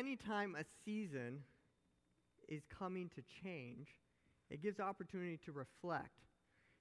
anytime 0.00 0.56
a 0.58 0.64
season 0.84 1.40
is 2.48 2.62
coming 2.76 3.10
to 3.14 3.22
change, 3.44 3.88
it 4.50 4.62
gives 4.62 4.80
opportunity 4.80 5.38
to 5.44 5.52
reflect. 5.52 6.08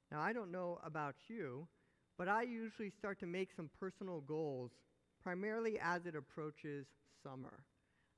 Now, 0.10 0.22
I 0.22 0.32
don't 0.32 0.52
know 0.52 0.80
about 0.86 1.16
you, 1.28 1.68
but 2.18 2.30
I 2.30 2.44
usually 2.44 2.90
start 2.90 3.20
to 3.20 3.26
make 3.26 3.50
some 3.56 3.70
personal 3.78 4.22
goals, 4.22 4.72
primarily 5.22 5.78
as 5.84 6.06
it 6.06 6.16
approaches 6.16 6.88
summer. 7.22 7.60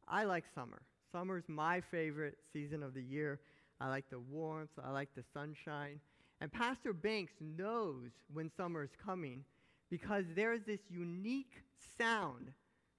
I 0.07 0.23
like 0.23 0.45
summer. 0.53 0.83
Summer 1.11 1.37
is 1.37 1.43
my 1.47 1.81
favorite 1.81 2.37
season 2.53 2.83
of 2.83 2.93
the 2.93 3.01
year. 3.01 3.39
I 3.79 3.89
like 3.89 4.05
the 4.11 4.19
warmth, 4.19 4.69
I 4.83 4.91
like 4.91 5.09
the 5.15 5.23
sunshine. 5.33 5.99
And 6.41 6.51
Pastor 6.51 6.93
Banks 6.93 7.33
knows 7.41 8.11
when 8.31 8.51
summer 8.55 8.83
is 8.83 8.91
coming 9.03 9.43
because 9.89 10.25
there 10.35 10.53
is 10.53 10.61
this 10.65 10.79
unique 10.89 11.63
sound 11.97 12.51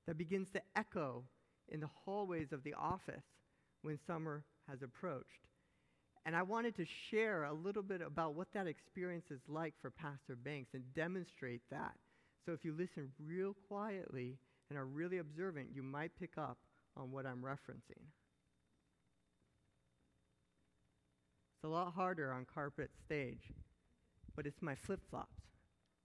that 0.06 0.18
begins 0.18 0.50
to 0.50 0.60
echo 0.76 1.22
in 1.72 1.80
the 1.80 1.90
hallways 2.04 2.52
of 2.52 2.62
the 2.62 2.74
office 2.74 3.24
when 3.82 3.98
summer 4.06 4.44
has 4.68 4.82
approached. 4.82 5.48
And 6.24 6.36
I 6.36 6.42
wanted 6.42 6.76
to 6.76 6.86
share 7.10 7.44
a 7.44 7.52
little 7.52 7.82
bit 7.82 8.00
about 8.00 8.34
what 8.34 8.46
that 8.54 8.68
experience 8.68 9.24
is 9.30 9.40
like 9.48 9.74
for 9.82 9.90
Pastor 9.90 10.36
Banks 10.36 10.70
and 10.74 10.84
demonstrate 10.94 11.62
that. 11.70 11.94
So 12.46 12.52
if 12.52 12.64
you 12.64 12.72
listen 12.72 13.10
real 13.24 13.56
quietly 13.66 14.38
and 14.70 14.78
are 14.78 14.86
really 14.86 15.18
observant, 15.18 15.68
you 15.74 15.82
might 15.82 16.12
pick 16.20 16.38
up 16.38 16.58
on 16.96 17.10
what 17.10 17.26
I'm 17.26 17.42
referencing. 17.42 18.04
It's 21.56 21.64
a 21.64 21.68
lot 21.68 21.92
harder 21.92 22.32
on 22.32 22.46
carpet 22.52 22.90
stage, 23.04 23.52
but 24.36 24.46
it's 24.46 24.60
my 24.62 24.74
flip 24.74 25.00
flops. 25.10 25.42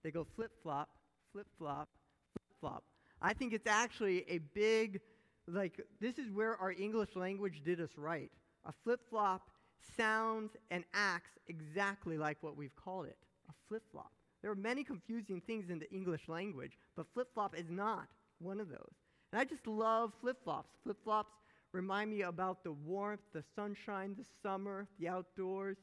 They 0.02 0.10
go 0.10 0.26
flip 0.36 0.50
flop, 0.62 0.88
flip 1.32 1.46
flop, 1.58 1.88
flip 2.32 2.46
flop. 2.60 2.84
I 3.20 3.34
think 3.34 3.52
it's 3.52 3.66
actually 3.66 4.24
a 4.28 4.38
big, 4.38 5.00
like, 5.48 5.80
this 6.00 6.18
is 6.18 6.30
where 6.30 6.56
our 6.56 6.72
English 6.72 7.16
language 7.16 7.62
did 7.64 7.80
us 7.80 7.90
right. 7.96 8.30
A 8.66 8.72
flip 8.84 9.00
flop 9.08 9.50
sounds 9.96 10.56
and 10.70 10.84
acts 10.94 11.30
exactly 11.46 12.18
like 12.18 12.36
what 12.42 12.56
we've 12.56 12.74
called 12.76 13.06
it 13.06 13.16
a 13.48 13.52
flip 13.68 13.82
flop. 13.90 14.12
There 14.42 14.50
are 14.50 14.56
many 14.56 14.84
confusing 14.84 15.40
things 15.40 15.70
in 15.70 15.78
the 15.78 15.90
English 15.92 16.28
language, 16.28 16.78
but 16.96 17.06
flip 17.12 17.28
flop 17.34 17.56
is 17.56 17.70
not 17.70 18.06
one 18.38 18.60
of 18.60 18.68
those. 18.68 18.92
And 19.32 19.40
I 19.40 19.44
just 19.44 19.66
love 19.66 20.12
flip 20.20 20.36
flops. 20.44 20.70
Flip 20.84 20.96
flops 21.02 21.32
remind 21.72 22.10
me 22.10 22.22
about 22.22 22.62
the 22.62 22.72
warmth, 22.72 23.20
the 23.32 23.42
sunshine, 23.56 24.14
the 24.16 24.24
summer, 24.42 24.86
the 25.00 25.08
outdoors. 25.08 25.76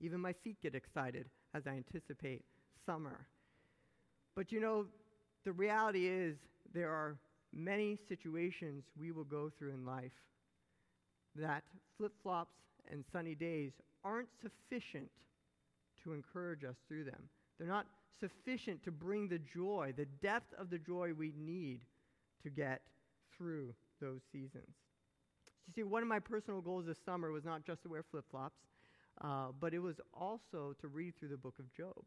Even 0.00 0.20
my 0.20 0.32
feet 0.32 0.56
get 0.62 0.74
excited 0.74 1.26
as 1.54 1.66
I 1.66 1.70
anticipate 1.70 2.44
summer. 2.84 3.26
But 4.34 4.52
you 4.52 4.60
know, 4.60 4.86
the 5.44 5.52
reality 5.52 6.06
is 6.06 6.36
there 6.74 6.90
are 6.90 7.16
many 7.56 7.98
situations 8.08 8.84
we 8.98 9.12
will 9.12 9.24
go 9.24 9.50
through 9.58 9.72
in 9.72 9.86
life 9.86 10.12
that 11.34 11.64
flip 11.96 12.12
flops 12.22 12.54
and 12.90 13.04
sunny 13.12 13.34
days 13.34 13.72
aren't 14.04 14.28
sufficient 14.40 15.10
to 16.02 16.12
encourage 16.12 16.64
us 16.64 16.76
through 16.86 17.04
them. 17.04 17.28
They're 17.58 17.68
not 17.68 17.86
sufficient 18.20 18.82
to 18.84 18.90
bring 18.90 19.28
the 19.28 19.38
joy, 19.38 19.92
the 19.96 20.06
depth 20.22 20.52
of 20.58 20.70
the 20.70 20.78
joy 20.78 21.12
we 21.16 21.32
need 21.36 21.80
to 22.42 22.50
get 22.50 22.82
through 23.36 23.74
those 24.00 24.20
seasons. 24.32 24.74
You 25.66 25.72
see, 25.74 25.82
one 25.82 26.02
of 26.02 26.08
my 26.08 26.20
personal 26.20 26.60
goals 26.60 26.86
this 26.86 26.98
summer 27.04 27.32
was 27.32 27.44
not 27.44 27.64
just 27.66 27.82
to 27.82 27.88
wear 27.88 28.04
flip 28.08 28.24
flops, 28.30 28.60
uh, 29.22 29.48
but 29.60 29.74
it 29.74 29.80
was 29.80 29.96
also 30.14 30.74
to 30.80 30.88
read 30.88 31.14
through 31.18 31.30
the 31.30 31.36
book 31.36 31.58
of 31.58 31.72
Job. 31.74 32.04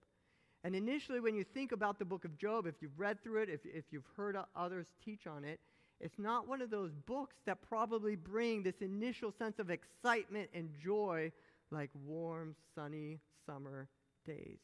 And 0.64 0.76
initially, 0.76 1.20
when 1.20 1.36
you 1.36 1.44
think 1.44 1.72
about 1.72 2.00
the 2.00 2.06
book 2.06 2.26
of 2.26 2.38
Job, 2.38 2.66
if 2.66 2.76
you've 2.82 2.98
read 3.00 3.24
through 3.24 3.44
it, 3.44 3.50
if, 3.50 3.62
if 3.66 3.86
you've 3.92 4.08
heard 4.18 4.38
others 4.56 4.88
teach 5.04 5.26
on 5.26 5.46
it, 5.46 5.60
it's 6.02 6.20
not 6.20 6.48
one 6.48 6.62
of 6.62 6.70
those 6.70 6.92
books 7.06 7.36
that 7.46 7.62
probably 7.62 8.16
bring 8.16 8.64
this 8.64 8.82
initial 8.82 9.34
sense 9.38 9.60
of 9.60 9.70
excitement 9.70 10.50
and 10.54 10.70
joy 10.82 11.32
like 11.72 11.90
warm, 12.06 12.56
sunny 12.76 13.20
summer 13.46 13.88
days. 14.26 14.60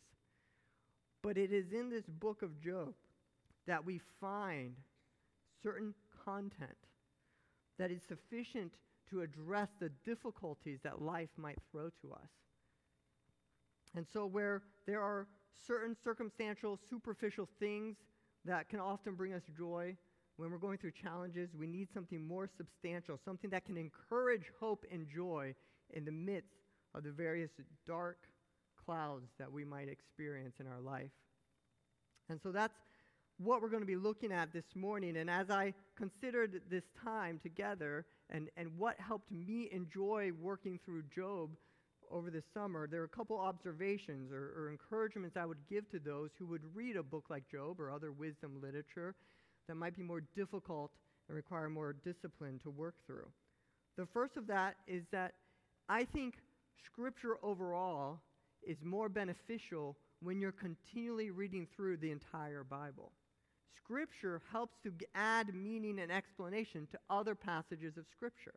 But 1.22 1.38
it 1.38 1.51
is 1.51 1.72
in 1.72 1.89
this 1.89 2.05
book 2.05 2.41
of 2.41 2.59
Job 2.61 2.94
that 3.67 3.85
we 3.85 4.00
find 4.19 4.75
certain 5.63 5.94
content 6.23 6.78
that 7.78 7.91
is 7.91 8.01
sufficient 8.07 8.73
to 9.09 9.22
address 9.22 9.69
the 9.79 9.89
difficulties 10.05 10.79
that 10.84 11.01
life 11.01 11.29
might 11.38 11.59
throw 11.72 11.89
to 12.01 12.13
us. 12.13 12.29
And 13.95 14.05
so, 14.11 14.25
where 14.25 14.61
there 14.85 15.01
are 15.01 15.28
certain 15.66 15.95
circumstantial, 16.03 16.79
superficial 16.89 17.47
things 17.59 17.97
that 18.45 18.69
can 18.69 18.79
often 18.79 19.16
bring 19.16 19.33
us 19.33 19.43
joy, 19.57 19.95
when 20.38 20.51
we're 20.51 20.57
going 20.57 20.77
through 20.77 20.91
challenges, 20.91 21.49
we 21.57 21.67
need 21.67 21.88
something 21.93 22.25
more 22.25 22.49
substantial, 22.57 23.17
something 23.23 23.49
that 23.51 23.66
can 23.66 23.77
encourage 23.77 24.51
hope 24.59 24.85
and 24.91 25.07
joy 25.07 25.55
in 25.93 26.03
the 26.03 26.11
midst 26.11 26.59
of 26.93 27.03
the 27.03 27.11
various 27.11 27.51
dark 27.88 28.17
clouds 28.85 29.29
that 29.39 29.51
we 29.51 29.63
might 29.63 29.88
experience 29.88 30.55
in 30.59 30.67
our 30.67 30.81
life. 30.81 31.11
And 32.29 32.39
so 32.41 32.51
that's 32.51 32.75
what 33.37 33.61
we're 33.61 33.69
going 33.69 33.81
to 33.81 33.87
be 33.87 33.95
looking 33.95 34.31
at 34.31 34.53
this 34.53 34.75
morning. 34.75 35.17
And 35.17 35.29
as 35.29 35.49
I 35.49 35.73
considered 35.97 36.61
this 36.69 36.83
time 37.03 37.39
together 37.41 38.05
and, 38.29 38.49
and 38.57 38.77
what 38.77 38.99
helped 38.99 39.31
me 39.31 39.69
enjoy 39.72 40.31
working 40.39 40.79
through 40.83 41.03
Job 41.13 41.51
over 42.11 42.29
the 42.29 42.43
summer, 42.53 42.88
there 42.88 43.01
are 43.01 43.05
a 43.05 43.09
couple 43.09 43.38
observations 43.38 44.31
or, 44.31 44.53
or 44.57 44.69
encouragements 44.69 45.38
I 45.38 45.45
would 45.45 45.66
give 45.69 45.89
to 45.91 45.99
those 45.99 46.29
who 46.38 46.45
would 46.47 46.61
read 46.73 46.95
a 46.95 47.03
book 47.03 47.25
like 47.29 47.49
Job 47.49 47.79
or 47.79 47.91
other 47.91 48.11
wisdom 48.11 48.61
literature 48.61 49.16
that 49.67 49.75
might 49.75 49.95
be 49.95 50.03
more 50.03 50.21
difficult 50.35 50.91
and 51.27 51.35
require 51.35 51.69
more 51.69 51.93
discipline 51.93 52.59
to 52.63 52.69
work 52.69 52.95
through. 53.05 53.27
The 53.97 54.05
first 54.13 54.38
of 54.38 54.47
that 54.47 54.75
is 54.88 55.03
that 55.11 55.33
I 55.89 56.03
think 56.05 56.35
Scripture 56.85 57.38
overall 57.41 58.19
is 58.63 58.77
more 58.83 59.09
beneficial 59.09 59.97
when 60.22 60.39
you're 60.39 60.51
continually 60.51 61.31
reading 61.31 61.67
through 61.75 61.97
the 61.97 62.11
entire 62.11 62.63
Bible. 62.63 63.11
Scripture 63.77 64.41
helps 64.51 64.77
to 64.83 64.91
add 65.13 65.53
meaning 65.53 65.99
and 65.99 66.11
explanation 66.11 66.87
to 66.91 66.99
other 67.09 67.35
passages 67.35 67.97
of 67.97 68.05
Scripture. 68.11 68.55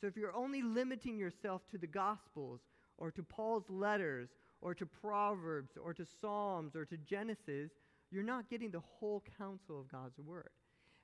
So 0.00 0.06
if 0.06 0.16
you're 0.16 0.34
only 0.34 0.62
limiting 0.62 1.18
yourself 1.18 1.62
to 1.70 1.78
the 1.78 1.86
Gospels 1.86 2.60
or 2.98 3.10
to 3.10 3.22
Paul's 3.22 3.68
letters 3.68 4.28
or 4.60 4.74
to 4.74 4.86
Proverbs 4.86 5.72
or 5.82 5.94
to 5.94 6.06
Psalms 6.20 6.74
or 6.74 6.84
to 6.86 6.96
Genesis, 6.98 7.70
you're 8.10 8.22
not 8.22 8.48
getting 8.48 8.70
the 8.70 8.82
whole 8.98 9.22
counsel 9.38 9.80
of 9.80 9.90
God's 9.90 10.18
Word. 10.18 10.50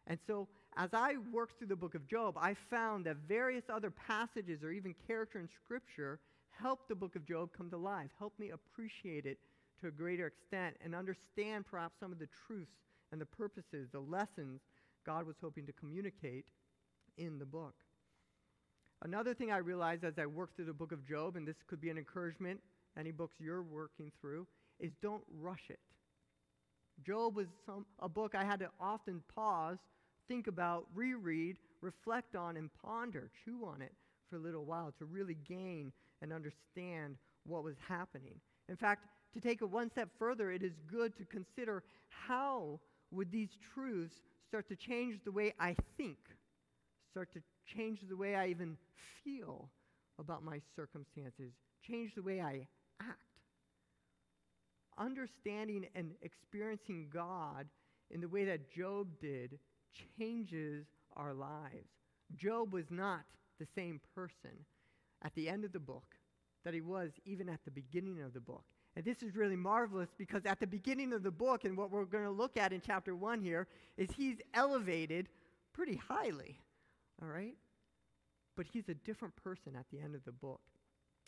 And 0.07 0.19
so, 0.27 0.49
as 0.77 0.91
I 0.93 1.15
worked 1.33 1.59
through 1.59 1.69
the 1.69 1.77
book 1.77 1.95
of 1.95 2.09
Job, 2.09 2.37
I 2.37 2.55
found 2.71 3.07
that 3.07 3.17
various 3.29 3.65
other 3.73 3.91
passages 3.91 4.63
or 4.63 4.71
even 4.73 4.95
character 5.07 5.39
in 5.39 5.49
Scripture 5.65 6.19
helped 6.51 6.89
the 6.89 6.95
book 6.95 7.15
of 7.15 7.27
Job 7.27 7.51
come 7.57 7.71
to 7.71 7.77
life, 7.77 8.11
helped 8.19 8.39
me 8.41 8.51
appreciate 8.51 9.27
it 9.27 9.39
to 9.81 9.89
a 9.89 9.91
greater 9.91 10.27
extent, 10.27 10.77
and 10.83 10.95
understand 10.95 11.67
perhaps 11.67 11.95
some 12.01 12.13
of 12.13 12.19
the 12.19 12.29
truths 12.47 12.73
and 13.11 13.21
the 13.21 13.27
purposes, 13.27 13.89
the 13.93 14.01
lessons 14.01 14.61
God 15.05 15.27
was 15.27 15.37
hoping 15.41 15.67
to 15.67 15.73
communicate 15.73 16.47
in 17.17 17.39
the 17.39 17.45
book. 17.45 17.75
Another 19.05 19.35
thing 19.35 19.51
I 19.51 19.57
realized 19.57 20.05
as 20.05 20.19
I 20.19 20.27
worked 20.27 20.55
through 20.57 20.67
the 20.67 20.73
book 20.73 20.93
of 20.93 21.05
Job, 21.05 21.37
and 21.37 21.47
this 21.47 21.57
could 21.67 21.81
be 21.81 21.91
an 21.91 21.99
encouragement, 21.99 22.61
any 22.97 23.11
books 23.11 23.37
you're 23.41 23.63
working 23.63 24.13
through, 24.21 24.47
is 24.79 24.93
don't 25.03 25.25
rush 25.41 25.71
it. 25.71 25.81
Job 27.05 27.35
was 27.35 27.49
some, 27.67 27.85
a 27.99 28.09
book 28.09 28.35
I 28.35 28.45
had 28.45 28.61
to 28.61 28.71
often 28.81 29.23
pause, 29.35 29.79
think 30.29 30.47
about, 30.47 30.87
reread, 30.95 31.57
reflect 31.81 32.37
on, 32.37 32.57
and 32.57 32.71
ponder, 32.81 33.31
chew 33.45 33.65
on 33.65 33.83
it 33.83 33.93
for 34.31 34.37
a 34.37 34.41
little 34.41 34.65
while 34.65 34.93
to 34.99 35.05
really 35.05 35.37
gain 35.49 35.93
and 36.21 36.33
understand 36.33 37.17
what 37.45 37.65
was 37.65 37.75
happening. 37.89 38.41
In 38.69 38.77
fact, 38.77 39.09
to 39.35 39.41
take 39.41 39.62
it 39.62 39.71
one 39.71 39.91
step 39.91 40.11
further, 40.17 40.53
it 40.53 40.62
is 40.62 40.75
good 40.87 41.17
to 41.17 41.25
consider 41.25 41.83
how 42.09 42.79
would 43.11 43.33
these 43.33 43.51
truths 43.75 44.15
start 44.47 44.69
to 44.69 44.77
change 44.77 45.19
the 45.25 45.33
way 45.33 45.55
I 45.59 45.75
think, 45.97 46.19
start 47.12 47.33
to 47.34 47.41
change 47.77 48.00
the 48.09 48.17
way 48.17 48.35
I 48.35 48.49
even 48.49 48.76
feel 49.23 49.69
about 50.19 50.43
my 50.43 50.61
circumstances, 50.75 51.53
change 51.87 52.14
the 52.14 52.23
way 52.23 52.41
I 52.41 52.67
act 53.00 53.32
understanding 54.99 55.87
and 55.94 56.12
experiencing 56.23 57.09
God 57.12 57.67
in 58.11 58.20
the 58.20 58.29
way 58.29 58.44
that 58.44 58.70
Job 58.70 59.09
did 59.20 59.59
changes 60.19 60.87
our 61.17 61.35
lives. 61.35 61.88
Job 62.37 62.73
was 62.73 62.87
not 62.91 63.23
the 63.59 63.67
same 63.75 64.00
person 64.14 64.50
at 65.23 65.35
the 65.35 65.49
end 65.49 65.64
of 65.64 65.73
the 65.73 65.81
book 65.81 66.14
that 66.64 66.75
he 66.75 66.81
was 66.81 67.11
even 67.25 67.49
at 67.49 67.61
the 67.64 67.70
beginning 67.70 68.20
of 68.23 68.32
the 68.32 68.41
book. 68.41 68.64
And 68.94 69.05
this 69.05 69.23
is 69.23 69.35
really 69.35 69.56
marvelous 69.56 70.11
because 70.17 70.44
at 70.44 70.61
the 70.61 70.67
beginning 70.67 71.12
of 71.12 71.23
the 71.23 71.31
book, 71.31 71.64
and 71.64 71.76
what 71.76 71.91
we're 71.91 72.05
going 72.05 72.25
to 72.25 72.31
look 72.31 72.56
at 72.56 72.73
in 72.73 72.82
chapter 72.85 73.17
1 73.17 73.41
here, 73.41 73.67
is 73.97 74.11
he's 74.14 74.37
elevated 74.55 75.29
pretty 75.73 75.97
highly. 75.97 76.59
All 77.23 77.29
right? 77.29 77.55
But 78.57 78.67
he's 78.73 78.89
a 78.89 78.95
different 78.95 79.35
person 79.37 79.77
at 79.79 79.87
the 79.93 80.01
end 80.01 80.15
of 80.15 80.25
the 80.25 80.33
book. 80.33 80.61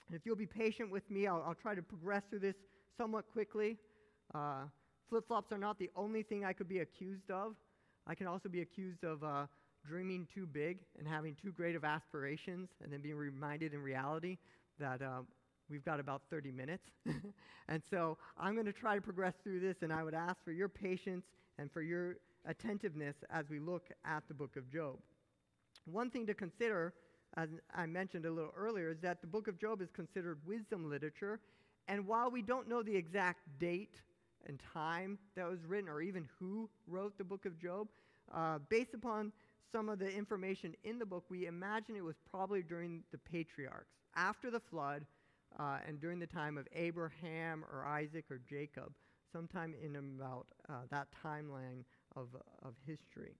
And 0.06 0.16
if 0.16 0.26
you'll 0.26 0.36
be 0.36 0.46
patient 0.46 0.90
with 0.90 1.08
me, 1.10 1.26
I'll, 1.26 1.42
I'll 1.46 1.54
try 1.54 1.74
to 1.74 1.82
progress 1.82 2.22
through 2.28 2.40
this 2.40 2.56
somewhat 2.98 3.24
quickly. 3.32 3.78
Uh, 4.34 4.64
Flip 5.08 5.26
flops 5.26 5.52
are 5.52 5.58
not 5.58 5.78
the 5.78 5.90
only 5.96 6.22
thing 6.22 6.44
I 6.44 6.52
could 6.52 6.68
be 6.68 6.80
accused 6.80 7.30
of. 7.30 7.54
I 8.06 8.14
can 8.14 8.26
also 8.26 8.48
be 8.48 8.62
accused 8.62 9.04
of 9.04 9.22
uh, 9.22 9.46
dreaming 9.86 10.26
too 10.34 10.46
big 10.46 10.78
and 10.98 11.06
having 11.06 11.36
too 11.40 11.52
great 11.52 11.76
of 11.76 11.84
aspirations 11.84 12.68
and 12.82 12.92
then 12.92 13.00
being 13.00 13.16
reminded 13.16 13.74
in 13.74 13.82
reality 13.82 14.38
that 14.78 15.02
uh, 15.02 15.20
we've 15.70 15.84
got 15.84 16.00
about 16.00 16.22
30 16.30 16.52
minutes. 16.52 16.84
and 17.68 17.82
so 17.90 18.18
I'm 18.38 18.54
going 18.54 18.66
to 18.66 18.72
try 18.72 18.94
to 18.94 19.00
progress 19.00 19.34
through 19.42 19.60
this, 19.60 19.76
and 19.82 19.92
I 19.92 20.02
would 20.02 20.14
ask 20.14 20.36
for 20.44 20.52
your 20.52 20.68
patience 20.68 21.26
and 21.58 21.70
for 21.70 21.82
your 21.82 22.16
attentiveness 22.46 23.16
as 23.30 23.48
we 23.48 23.58
look 23.58 23.84
at 24.04 24.22
the 24.28 24.34
book 24.34 24.56
of 24.56 24.70
Job. 24.70 24.96
One 25.84 26.10
thing 26.10 26.26
to 26.26 26.34
consider, 26.34 26.94
as 27.36 27.48
I 27.74 27.86
mentioned 27.86 28.24
a 28.26 28.30
little 28.30 28.52
earlier, 28.56 28.90
is 28.90 28.98
that 29.02 29.20
the 29.20 29.26
book 29.26 29.48
of 29.48 29.58
Job 29.58 29.80
is 29.82 29.88
considered 29.92 30.38
wisdom 30.46 30.88
literature. 30.88 31.40
And 31.88 32.06
while 32.06 32.30
we 32.30 32.42
don't 32.42 32.68
know 32.68 32.82
the 32.82 32.96
exact 32.96 33.40
date 33.58 34.00
and 34.46 34.60
time 34.72 35.18
that 35.36 35.48
was 35.48 35.58
written, 35.66 35.88
or 35.88 36.00
even 36.00 36.28
who 36.38 36.68
wrote 36.86 37.16
the 37.18 37.24
book 37.24 37.44
of 37.46 37.58
Job, 37.58 37.88
uh, 38.32 38.58
based 38.68 38.94
upon 38.94 39.32
some 39.70 39.88
of 39.88 39.98
the 39.98 40.10
information 40.10 40.74
in 40.84 40.98
the 40.98 41.06
book, 41.06 41.24
we 41.28 41.46
imagine 41.46 41.96
it 41.96 42.04
was 42.04 42.16
probably 42.30 42.62
during 42.62 43.02
the 43.12 43.18
patriarchs, 43.18 43.92
after 44.16 44.50
the 44.50 44.60
flood, 44.60 45.04
uh, 45.58 45.78
and 45.86 46.00
during 46.00 46.18
the 46.18 46.26
time 46.26 46.56
of 46.58 46.66
Abraham 46.74 47.64
or 47.72 47.84
Isaac 47.86 48.24
or 48.30 48.40
Jacob, 48.48 48.92
sometime 49.32 49.74
in 49.84 49.96
about 49.96 50.46
uh, 50.68 50.72
that 50.90 51.08
timeline 51.24 51.84
of, 52.16 52.28
of 52.62 52.74
history. 52.86 53.34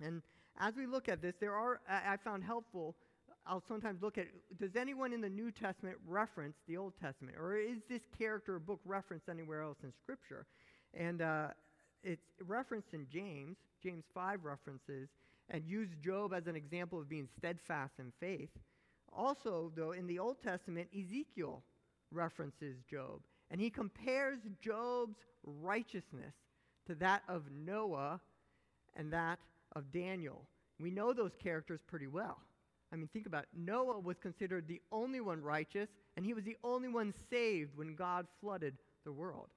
And 0.00 0.22
as 0.58 0.74
we 0.76 0.86
look 0.86 1.08
at 1.08 1.22
this, 1.22 1.34
there 1.40 1.54
are, 1.54 1.80
I 1.88 2.16
found 2.16 2.44
helpful, 2.44 2.94
I'll 3.46 3.62
sometimes 3.66 4.02
look 4.02 4.18
at, 4.18 4.26
does 4.58 4.76
anyone 4.76 5.12
in 5.12 5.20
the 5.20 5.28
New 5.28 5.50
Testament 5.50 5.96
reference 6.06 6.56
the 6.68 6.76
Old 6.76 6.92
Testament? 7.00 7.36
Or 7.38 7.56
is 7.56 7.78
this 7.88 8.02
character 8.16 8.56
or 8.56 8.58
book 8.58 8.80
referenced 8.84 9.28
anywhere 9.28 9.62
else 9.62 9.78
in 9.82 9.92
Scripture? 10.02 10.46
And 10.94 11.22
uh, 11.22 11.48
it's 12.02 12.26
referenced 12.46 12.94
in 12.94 13.06
James. 13.12 13.56
James 13.82 14.04
5 14.14 14.44
references 14.44 15.08
and 15.50 15.64
used 15.66 16.00
Job 16.02 16.32
as 16.32 16.46
an 16.46 16.54
example 16.54 17.00
of 17.00 17.08
being 17.08 17.28
steadfast 17.38 17.94
in 17.98 18.12
faith. 18.20 18.50
Also, 19.12 19.72
though, 19.76 19.92
in 19.92 20.06
the 20.06 20.18
Old 20.18 20.36
Testament, 20.42 20.88
Ezekiel 20.96 21.62
references 22.12 22.76
Job. 22.88 23.20
And 23.50 23.60
he 23.60 23.68
compares 23.68 24.38
Job's 24.60 25.18
righteousness 25.44 26.34
to 26.86 26.94
that 26.96 27.22
of 27.28 27.42
Noah 27.50 28.20
and 28.96 29.12
that 29.12 29.38
of 29.74 29.92
Daniel. 29.92 30.44
We 30.80 30.90
know 30.90 31.12
those 31.12 31.32
characters 31.42 31.80
pretty 31.86 32.06
well. 32.06 32.38
I 32.92 32.96
mean, 32.96 33.08
think 33.12 33.26
about 33.26 33.44
it. 33.44 33.48
Noah 33.56 34.00
was 34.00 34.16
considered 34.18 34.68
the 34.68 34.82
only 34.90 35.20
one 35.20 35.40
righteous, 35.40 35.88
and 36.16 36.26
he 36.26 36.34
was 36.34 36.44
the 36.44 36.56
only 36.62 36.88
one 36.88 37.14
saved 37.30 37.70
when 37.76 37.94
God 37.94 38.26
flooded 38.40 38.76
the 39.04 39.12
world. 39.12 39.48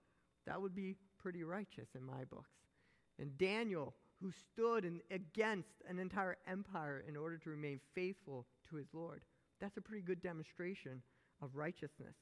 That 0.47 0.61
would 0.61 0.75
be 0.75 0.95
pretty 1.19 1.43
righteous 1.43 1.87
in 1.95 2.05
my 2.05 2.23
books. 2.29 2.49
And 3.19 3.37
Daniel, 3.37 3.93
who 4.21 4.31
stood 4.53 4.85
in, 4.85 5.01
against 5.11 5.69
an 5.89 5.99
entire 5.99 6.37
empire 6.49 7.03
in 7.07 7.17
order 7.17 7.37
to 7.37 7.49
remain 7.49 7.79
faithful 7.93 8.45
to 8.69 8.77
his 8.77 8.87
Lord. 8.93 9.21
That's 9.59 9.77
a 9.77 9.81
pretty 9.81 10.03
good 10.03 10.21
demonstration 10.21 11.01
of 11.41 11.55
righteousness. 11.55 12.15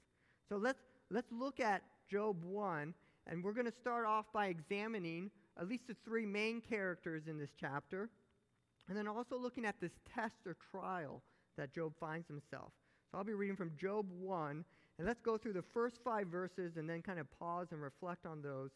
So 0.49 0.57
let's, 0.57 0.79
let's 1.11 1.31
look 1.31 1.59
at 1.59 1.83
Job 2.09 2.43
1, 2.43 2.93
and 3.27 3.43
we're 3.43 3.53
going 3.53 3.65
to 3.65 3.71
start 3.71 4.05
off 4.05 4.25
by 4.33 4.47
examining 4.47 5.29
at 5.59 5.67
least 5.67 5.87
the 5.87 5.95
three 6.05 6.25
main 6.25 6.61
characters 6.61 7.23
in 7.27 7.37
this 7.37 7.51
chapter, 7.59 8.09
and 8.87 8.97
then 8.97 9.07
also 9.07 9.37
looking 9.37 9.65
at 9.65 9.79
this 9.79 9.91
test 10.15 10.35
or 10.45 10.55
trial 10.71 11.21
that 11.57 11.73
Job 11.73 11.93
finds 11.99 12.27
himself. 12.27 12.71
So 13.11 13.17
I'll 13.17 13.23
be 13.23 13.33
reading 13.33 13.55
from 13.55 13.71
Job 13.79 14.07
1, 14.09 14.65
and 14.97 15.07
let's 15.07 15.21
go 15.21 15.37
through 15.37 15.53
the 15.53 15.63
first 15.73 15.99
five 16.03 16.27
verses 16.27 16.77
and 16.77 16.89
then 16.89 17.01
kind 17.01 17.19
of 17.19 17.27
pause 17.39 17.67
and 17.71 17.81
reflect 17.81 18.25
on 18.25 18.41
those 18.41 18.71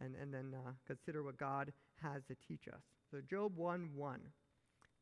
and, 0.00 0.14
and 0.20 0.32
then 0.32 0.54
uh, 0.54 0.70
consider 0.86 1.22
what 1.22 1.38
God 1.38 1.72
has 2.02 2.22
to 2.28 2.36
teach 2.46 2.68
us. 2.68 2.82
So, 3.10 3.20
Job 3.28 3.56
1 3.56 3.90
1. 3.94 4.20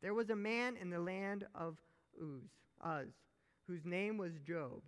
There 0.02 0.14
was 0.14 0.30
a 0.30 0.36
man 0.36 0.76
in 0.80 0.90
the 0.90 1.00
land 1.00 1.44
of 1.54 1.76
Uz, 2.22 2.42
Uz, 2.86 3.08
whose 3.66 3.84
name 3.84 4.16
was 4.16 4.32
Job, 4.46 4.82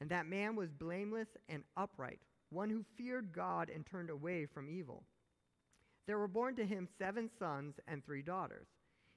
and 0.00 0.08
that 0.10 0.26
man 0.26 0.54
was 0.54 0.70
blameless 0.70 1.28
and 1.48 1.64
upright, 1.76 2.20
one 2.50 2.70
who 2.70 2.84
feared 2.96 3.32
God 3.32 3.70
and 3.74 3.84
turned 3.84 4.10
away 4.10 4.46
from 4.46 4.70
evil. 4.70 5.04
There 6.06 6.18
were 6.18 6.28
born 6.28 6.56
to 6.56 6.64
him 6.64 6.88
seven 6.98 7.30
sons 7.38 7.76
and 7.86 8.04
three 8.04 8.22
daughters. 8.22 8.66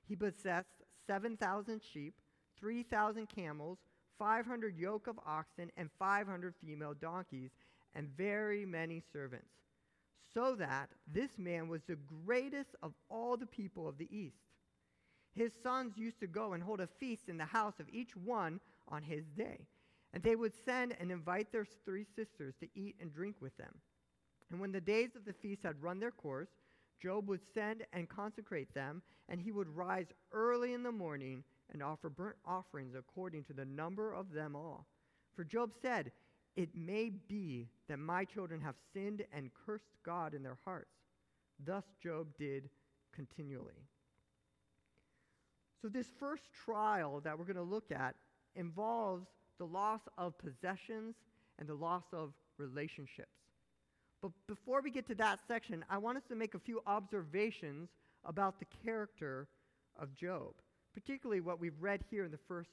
He 0.07 0.15
possessed 0.15 0.83
7,000 1.07 1.81
sheep, 1.81 2.13
3,000 2.59 3.27
camels, 3.27 3.79
500 4.19 4.77
yoke 4.77 5.07
of 5.07 5.19
oxen, 5.25 5.71
and 5.77 5.89
500 5.97 6.53
female 6.63 6.93
donkeys, 6.93 7.51
and 7.95 8.09
very 8.15 8.65
many 8.65 9.01
servants 9.11 9.55
so 10.35 10.53
that 10.55 10.89
this 11.11 11.39
man 11.39 11.69
was 11.69 11.81
the 11.87 11.97
greatest 12.25 12.75
of 12.83 12.91
all 13.09 13.37
the 13.37 13.45
people 13.45 13.87
of 13.87 13.97
the 13.97 14.15
East. 14.15 14.35
His 15.33 15.51
sons 15.63 15.97
used 15.97 16.19
to 16.19 16.27
go 16.27 16.53
and 16.53 16.61
hold 16.61 16.81
a 16.81 16.87
feast 16.99 17.29
in 17.29 17.37
the 17.37 17.45
house 17.45 17.79
of 17.79 17.87
each 17.91 18.15
one 18.15 18.59
on 18.89 19.01
his 19.01 19.25
day. 19.37 19.65
And 20.13 20.21
they 20.21 20.35
would 20.35 20.53
send 20.65 20.95
and 20.99 21.11
invite 21.11 21.51
their 21.51 21.65
three 21.85 22.05
sisters 22.15 22.53
to 22.59 22.67
eat 22.75 22.95
and 23.01 23.13
drink 23.13 23.37
with 23.41 23.55
them. 23.57 23.73
And 24.51 24.59
when 24.59 24.71
the 24.71 24.81
days 24.81 25.15
of 25.15 25.25
the 25.25 25.33
feast 25.33 25.63
had 25.63 25.81
run 25.81 25.99
their 25.99 26.11
course, 26.11 26.49
Job 27.01 27.27
would 27.27 27.41
send 27.53 27.85
and 27.93 28.09
consecrate 28.09 28.73
them, 28.73 29.01
and 29.29 29.41
he 29.41 29.51
would 29.51 29.69
rise 29.75 30.07
early 30.31 30.73
in 30.73 30.83
the 30.83 30.91
morning 30.91 31.43
and 31.71 31.81
offer 31.81 32.09
burnt 32.09 32.37
offerings 32.45 32.95
according 32.95 33.43
to 33.45 33.53
the 33.53 33.65
number 33.65 34.13
of 34.13 34.31
them 34.31 34.55
all. 34.55 34.85
For 35.35 35.43
Job 35.43 35.71
said, 35.81 36.11
it 36.55 36.69
may 36.73 37.09
be 37.09 37.67
that 37.89 37.97
my 37.97 38.23
children 38.23 38.61
have 38.61 38.75
sinned 38.93 39.23
and 39.33 39.51
cursed 39.65 39.91
God 40.05 40.33
in 40.33 40.43
their 40.43 40.57
hearts. 40.63 40.95
Thus 41.65 41.83
Job 42.01 42.27
did 42.37 42.69
continually. 43.13 43.87
So, 45.81 45.89
this 45.89 46.07
first 46.19 46.43
trial 46.65 47.19
that 47.21 47.37
we're 47.37 47.45
going 47.45 47.55
to 47.57 47.61
look 47.61 47.91
at 47.91 48.15
involves 48.55 49.27
the 49.57 49.65
loss 49.65 50.01
of 50.17 50.37
possessions 50.37 51.15
and 51.59 51.67
the 51.67 51.75
loss 51.75 52.05
of 52.13 52.33
relationships. 52.57 53.44
But 54.25 54.31
before 54.47 54.81
we 54.81 54.89
get 54.89 55.05
to 55.09 55.15
that 55.15 55.37
section, 55.47 55.85
I 55.87 55.99
want 55.99 56.17
us 56.17 56.23
to 56.29 56.35
make 56.35 56.55
a 56.55 56.59
few 56.59 56.81
observations 56.87 57.89
about 58.23 58.57
the 58.57 58.65
character 58.83 59.47
of 59.99 60.15
Job, 60.15 60.53
particularly 60.95 61.41
what 61.41 61.59
we've 61.59 61.79
read 61.79 62.03
here 62.09 62.25
in 62.25 62.31
the 62.31 62.39
first 62.47 62.71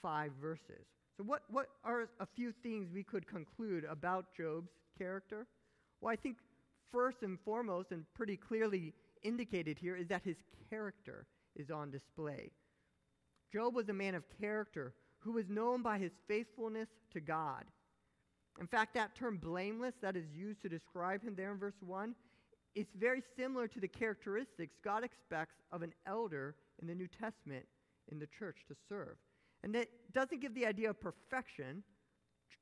five 0.00 0.32
verses. 0.40 0.86
So, 1.18 1.24
what, 1.24 1.42
what 1.50 1.66
are 1.84 2.08
a 2.20 2.26
few 2.34 2.52
things 2.62 2.88
we 2.90 3.02
could 3.02 3.26
conclude 3.26 3.84
about 3.84 4.34
Job's 4.34 4.70
character? 4.96 5.46
Well, 6.00 6.10
I 6.10 6.16
think 6.16 6.38
first 6.90 7.18
and 7.20 7.38
foremost, 7.44 7.92
and 7.92 8.06
pretty 8.14 8.38
clearly 8.38 8.94
indicated 9.22 9.78
here, 9.78 9.96
is 9.96 10.08
that 10.08 10.22
his 10.24 10.36
character 10.70 11.26
is 11.54 11.70
on 11.70 11.90
display. 11.90 12.50
Job 13.52 13.74
was 13.74 13.90
a 13.90 13.92
man 13.92 14.14
of 14.14 14.24
character 14.40 14.94
who 15.18 15.32
was 15.32 15.50
known 15.50 15.82
by 15.82 15.98
his 15.98 16.12
faithfulness 16.26 16.88
to 17.12 17.20
God. 17.20 17.64
In 18.60 18.66
fact, 18.66 18.94
that 18.94 19.14
term 19.14 19.38
blameless 19.38 19.94
that 20.00 20.16
is 20.16 20.26
used 20.32 20.62
to 20.62 20.68
describe 20.68 21.22
him 21.22 21.34
there 21.34 21.52
in 21.52 21.58
verse 21.58 21.74
1 21.84 22.14
is 22.74 22.86
very 22.98 23.22
similar 23.36 23.68
to 23.68 23.80
the 23.80 23.88
characteristics 23.88 24.74
God 24.82 25.04
expects 25.04 25.56
of 25.72 25.82
an 25.82 25.92
elder 26.06 26.54
in 26.80 26.88
the 26.88 26.94
New 26.94 27.08
Testament 27.08 27.66
in 28.10 28.18
the 28.18 28.26
church 28.38 28.58
to 28.68 28.74
serve. 28.88 29.16
And 29.62 29.74
that 29.74 29.88
doesn't 30.12 30.40
give 30.40 30.54
the 30.54 30.66
idea 30.66 30.90
of 30.90 31.00
perfection. 31.00 31.82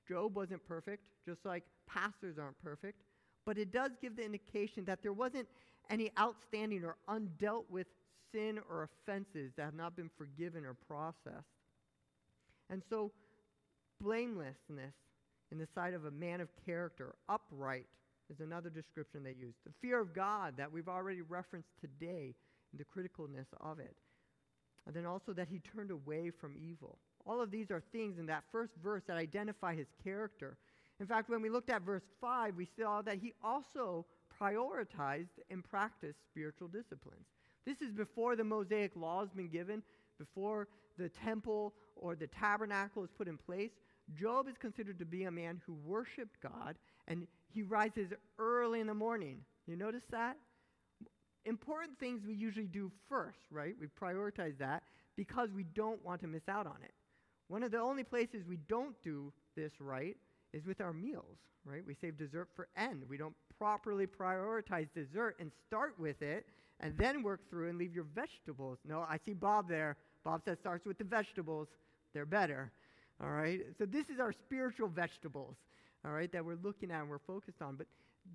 Job 0.08 0.36
wasn't 0.36 0.64
perfect, 0.66 1.02
just 1.26 1.44
like 1.44 1.64
pastors 1.86 2.38
aren't 2.38 2.62
perfect. 2.62 3.02
But 3.44 3.58
it 3.58 3.72
does 3.72 3.90
give 4.00 4.16
the 4.16 4.24
indication 4.24 4.84
that 4.84 5.02
there 5.02 5.12
wasn't 5.12 5.48
any 5.90 6.10
outstanding 6.18 6.84
or 6.84 6.96
undealt 7.08 7.64
with 7.68 7.86
sin 8.32 8.60
or 8.70 8.88
offenses 8.88 9.52
that 9.56 9.64
have 9.64 9.74
not 9.74 9.96
been 9.96 10.10
forgiven 10.16 10.64
or 10.64 10.74
processed. 10.74 11.46
And 12.70 12.82
so, 12.88 13.12
blamelessness 14.00 14.94
in 15.52 15.58
the 15.58 15.68
sight 15.74 15.92
of 15.92 16.06
a 16.06 16.10
man 16.10 16.40
of 16.40 16.48
character, 16.64 17.14
upright, 17.28 17.86
is 18.30 18.40
another 18.40 18.70
description 18.70 19.22
they 19.22 19.36
use. 19.38 19.54
The 19.66 19.72
fear 19.82 20.00
of 20.00 20.14
God 20.14 20.54
that 20.56 20.72
we've 20.72 20.88
already 20.88 21.20
referenced 21.20 21.68
today, 21.78 22.34
and 22.72 22.80
the 22.80 22.84
criticalness 22.84 23.46
of 23.60 23.78
it. 23.78 23.94
And 24.86 24.96
then 24.96 25.04
also 25.04 25.34
that 25.34 25.48
he 25.48 25.60
turned 25.60 25.90
away 25.90 26.30
from 26.30 26.56
evil. 26.56 26.98
All 27.26 27.40
of 27.40 27.50
these 27.50 27.70
are 27.70 27.82
things 27.92 28.18
in 28.18 28.26
that 28.26 28.44
first 28.50 28.72
verse 28.82 29.02
that 29.06 29.18
identify 29.18 29.76
his 29.76 29.88
character. 30.02 30.56
In 30.98 31.06
fact, 31.06 31.28
when 31.28 31.42
we 31.42 31.50
looked 31.50 31.70
at 31.70 31.82
verse 31.82 32.02
5, 32.20 32.56
we 32.56 32.66
saw 32.78 33.02
that 33.02 33.18
he 33.18 33.34
also 33.44 34.06
prioritized 34.40 35.38
and 35.50 35.62
practiced 35.62 36.18
spiritual 36.30 36.68
disciplines. 36.68 37.26
This 37.66 37.82
is 37.82 37.92
before 37.92 38.36
the 38.36 38.44
Mosaic 38.44 38.96
law 38.96 39.20
has 39.20 39.30
been 39.30 39.50
given, 39.50 39.82
before 40.18 40.68
the 40.98 41.10
temple 41.10 41.74
or 41.94 42.16
the 42.16 42.26
tabernacle 42.26 43.04
is 43.04 43.10
put 43.16 43.28
in 43.28 43.36
place. 43.36 43.70
Job 44.18 44.48
is 44.48 44.56
considered 44.58 44.98
to 44.98 45.04
be 45.04 45.24
a 45.24 45.30
man 45.30 45.60
who 45.66 45.74
worshiped 45.84 46.36
God, 46.42 46.76
and 47.08 47.26
he 47.52 47.62
rises 47.62 48.08
early 48.38 48.80
in 48.80 48.86
the 48.86 48.94
morning. 48.94 49.40
You 49.66 49.76
notice 49.76 50.04
that? 50.10 50.36
important 51.44 51.98
things 51.98 52.22
we 52.26 52.34
usually 52.34 52.66
do 52.66 52.90
first, 53.08 53.38
right? 53.50 53.74
We 53.80 53.86
prioritize 53.86 54.58
that 54.58 54.82
because 55.16 55.50
we 55.54 55.64
don't 55.74 56.04
want 56.04 56.20
to 56.22 56.26
miss 56.26 56.48
out 56.48 56.66
on 56.66 56.76
it. 56.82 56.92
One 57.48 57.62
of 57.62 57.70
the 57.70 57.80
only 57.80 58.04
places 58.04 58.44
we 58.48 58.58
don't 58.68 58.94
do 59.02 59.32
this 59.56 59.72
right 59.80 60.16
is 60.52 60.64
with 60.66 60.80
our 60.80 60.92
meals, 60.92 61.38
right? 61.64 61.84
We 61.86 61.94
save 62.00 62.16
dessert 62.16 62.48
for 62.54 62.68
end. 62.76 63.04
We 63.08 63.16
don't 63.16 63.34
properly 63.58 64.06
prioritize 64.06 64.88
dessert 64.94 65.36
and 65.38 65.50
start 65.66 65.94
with 65.98 66.22
it 66.22 66.46
and 66.80 66.96
then 66.96 67.22
work 67.22 67.48
through 67.50 67.68
and 67.68 67.78
leave 67.78 67.94
your 67.94 68.06
vegetables. 68.14 68.78
No, 68.88 69.00
I 69.08 69.18
see 69.24 69.34
Bob 69.34 69.68
there. 69.68 69.96
Bob 70.24 70.42
says 70.44 70.58
starts 70.58 70.86
with 70.86 70.98
the 70.98 71.04
vegetables. 71.04 71.68
They're 72.14 72.26
better. 72.26 72.72
All 73.20 73.30
right? 73.30 73.60
So 73.78 73.86
this 73.86 74.08
is 74.08 74.20
our 74.20 74.32
spiritual 74.32 74.88
vegetables, 74.88 75.56
all 76.04 76.12
right, 76.12 76.30
that 76.32 76.44
we're 76.44 76.58
looking 76.62 76.90
at 76.90 77.00
and 77.00 77.10
we're 77.10 77.18
focused 77.18 77.62
on. 77.62 77.76
But 77.76 77.86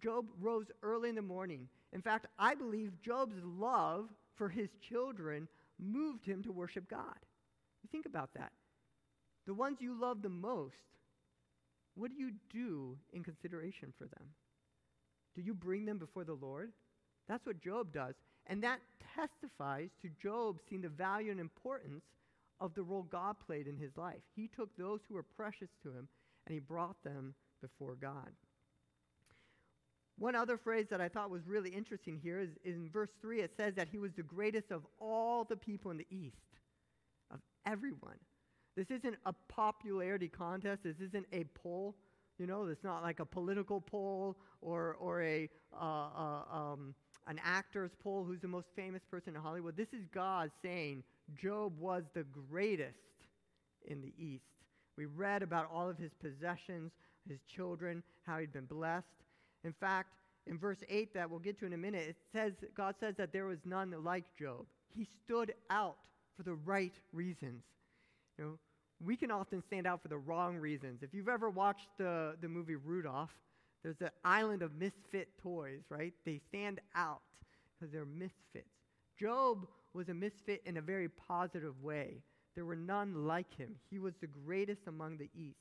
Job 0.01 0.25
rose 0.39 0.67
early 0.83 1.09
in 1.09 1.15
the 1.15 1.21
morning. 1.21 1.67
In 1.93 2.01
fact, 2.01 2.27
I 2.37 2.55
believe 2.55 3.01
Job's 3.01 3.35
love 3.43 4.09
for 4.35 4.49
his 4.49 4.69
children 4.87 5.47
moved 5.79 6.25
him 6.25 6.43
to 6.43 6.51
worship 6.51 6.89
God. 6.89 7.17
You 7.83 7.89
think 7.91 8.05
about 8.05 8.33
that. 8.35 8.51
The 9.45 9.53
ones 9.53 9.77
you 9.79 9.99
love 9.99 10.21
the 10.21 10.29
most, 10.29 10.75
what 11.95 12.11
do 12.11 12.17
you 12.17 12.31
do 12.51 12.97
in 13.13 13.23
consideration 13.23 13.93
for 13.97 14.05
them? 14.05 14.27
Do 15.35 15.41
you 15.41 15.53
bring 15.53 15.85
them 15.85 15.97
before 15.97 16.23
the 16.23 16.33
Lord? 16.33 16.71
That's 17.27 17.45
what 17.45 17.61
Job 17.61 17.93
does. 17.93 18.15
And 18.47 18.63
that 18.63 18.79
testifies 19.15 19.89
to 20.01 20.09
Job 20.21 20.59
seeing 20.69 20.81
the 20.81 20.89
value 20.89 21.31
and 21.31 21.39
importance 21.39 22.03
of 22.59 22.73
the 22.73 22.83
role 22.83 23.03
God 23.03 23.35
played 23.45 23.67
in 23.67 23.77
his 23.77 23.95
life. 23.97 24.21
He 24.35 24.47
took 24.47 24.75
those 24.77 25.01
who 25.07 25.15
were 25.15 25.23
precious 25.23 25.69
to 25.83 25.89
him 25.89 26.07
and 26.45 26.53
he 26.53 26.59
brought 26.59 27.03
them 27.03 27.33
before 27.61 27.95
God. 27.95 28.31
One 30.17 30.35
other 30.35 30.57
phrase 30.57 30.87
that 30.89 30.99
I 30.99 31.09
thought 31.09 31.29
was 31.29 31.45
really 31.45 31.69
interesting 31.69 32.19
here 32.21 32.39
is, 32.39 32.49
in 32.63 32.89
verse 32.91 33.11
3, 33.21 33.41
it 33.41 33.51
says 33.55 33.75
that 33.75 33.87
he 33.87 33.99
was 33.99 34.11
the 34.13 34.23
greatest 34.23 34.71
of 34.71 34.83
all 34.99 35.43
the 35.43 35.55
people 35.55 35.91
in 35.91 35.97
the 35.97 36.07
East, 36.09 36.37
of 37.29 37.39
everyone. 37.67 38.17
This 38.75 38.89
isn't 38.89 39.15
a 39.25 39.33
popularity 39.47 40.27
contest. 40.27 40.83
This 40.83 40.99
isn't 40.99 41.25
a 41.33 41.43
poll. 41.53 41.95
You 42.39 42.47
know, 42.47 42.65
it's 42.65 42.83
not 42.83 43.03
like 43.03 43.19
a 43.19 43.25
political 43.25 43.79
poll 43.79 44.37
or, 44.61 44.95
or 44.99 45.21
a, 45.21 45.49
uh, 45.73 45.85
uh, 45.85 46.41
um, 46.51 46.95
an 47.27 47.39
actor's 47.43 47.91
poll 48.01 48.23
who's 48.23 48.41
the 48.41 48.47
most 48.47 48.67
famous 48.75 49.01
person 49.09 49.35
in 49.35 49.41
Hollywood. 49.41 49.75
This 49.75 49.93
is 49.93 50.05
God 50.13 50.51
saying 50.63 51.03
Job 51.35 51.77
was 51.79 52.03
the 52.13 52.25
greatest 52.49 52.97
in 53.85 54.01
the 54.01 54.13
East. 54.17 54.43
We 54.97 55.05
read 55.05 55.43
about 55.43 55.69
all 55.71 55.89
of 55.89 55.97
his 55.97 56.11
possessions, 56.13 56.91
his 57.27 57.39
children, 57.43 58.03
how 58.25 58.39
he'd 58.39 58.53
been 58.53 58.65
blessed. 58.65 59.05
In 59.63 59.73
fact, 59.73 60.13
in 60.47 60.57
verse 60.57 60.79
8 60.89 61.13
that 61.13 61.29
we'll 61.29 61.39
get 61.39 61.59
to 61.59 61.65
in 61.65 61.73
a 61.73 61.77
minute, 61.77 62.07
it 62.07 62.15
says 62.31 62.53
God 62.75 62.95
says 62.99 63.15
that 63.17 63.33
there 63.33 63.45
was 63.45 63.59
none 63.65 63.93
like 64.03 64.25
Job. 64.39 64.65
He 64.95 65.07
stood 65.23 65.53
out 65.69 65.97
for 66.35 66.43
the 66.43 66.53
right 66.53 66.93
reasons. 67.11 67.63
You 68.37 68.45
know, 68.45 68.59
we 69.03 69.15
can 69.15 69.29
often 69.29 69.61
stand 69.61 69.85
out 69.85 70.01
for 70.01 70.07
the 70.07 70.17
wrong 70.17 70.57
reasons. 70.57 71.03
If 71.03 71.13
you've 71.13 71.29
ever 71.29 71.49
watched 71.49 71.89
the, 71.97 72.35
the 72.41 72.47
movie 72.47 72.75
Rudolph, 72.75 73.35
there's 73.83 74.01
an 74.01 74.09
island 74.23 74.61
of 74.61 74.75
misfit 74.75 75.29
toys, 75.41 75.81
right? 75.89 76.13
They 76.25 76.39
stand 76.49 76.79
out 76.95 77.21
because 77.79 77.91
they're 77.91 78.05
misfits. 78.05 78.69
Job 79.19 79.67
was 79.97 80.09
a 80.09 80.13
misfit 80.13 80.61
in 80.65 80.77
a 80.77 80.81
very 80.81 81.09
positive 81.09 81.81
way. 81.81 82.21
There 82.55 82.65
were 82.65 82.75
none 82.75 83.25
like 83.25 83.53
him. 83.55 83.75
He 83.89 83.97
was 83.97 84.13
the 84.15 84.27
greatest 84.27 84.87
among 84.87 85.17
the 85.17 85.29
East. 85.35 85.57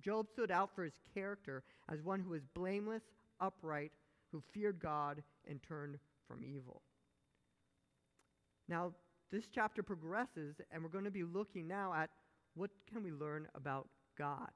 Job 0.00 0.28
stood 0.28 0.52
out 0.52 0.70
for 0.74 0.84
his 0.84 1.00
character 1.12 1.64
as 1.90 2.00
one 2.00 2.20
who 2.20 2.30
was 2.30 2.42
blameless, 2.54 3.02
upright, 3.40 3.90
who 4.30 4.40
feared 4.52 4.78
God 4.78 5.22
and 5.48 5.60
turned 5.60 5.98
from 6.28 6.44
evil. 6.44 6.82
Now, 8.68 8.92
this 9.32 9.48
chapter 9.52 9.82
progresses, 9.82 10.56
and 10.70 10.82
we're 10.82 10.88
going 10.88 11.04
to 11.04 11.10
be 11.10 11.24
looking 11.24 11.66
now 11.66 11.92
at 11.92 12.10
what 12.54 12.70
can 12.90 13.02
we 13.02 13.10
learn 13.10 13.48
about 13.56 13.88
God. 14.16 14.50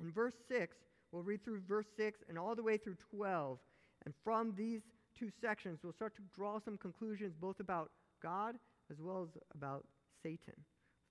In 0.00 0.10
verse 0.10 0.34
6, 0.48 0.76
we'll 1.12 1.22
read 1.22 1.44
through 1.44 1.60
verse 1.60 1.86
6 1.96 2.20
and 2.28 2.38
all 2.38 2.54
the 2.54 2.62
way 2.62 2.78
through 2.78 2.96
12. 3.10 3.58
And 4.04 4.14
from 4.24 4.54
these 4.56 4.82
two 5.18 5.30
sections, 5.40 5.80
we'll 5.82 5.92
start 5.92 6.14
to 6.16 6.22
draw 6.34 6.58
some 6.58 6.76
conclusions 6.76 7.34
both 7.40 7.60
about 7.60 7.90
God 8.22 8.56
as 8.90 9.00
well 9.00 9.22
as 9.22 9.40
about 9.54 9.84
Satan. 10.22 10.54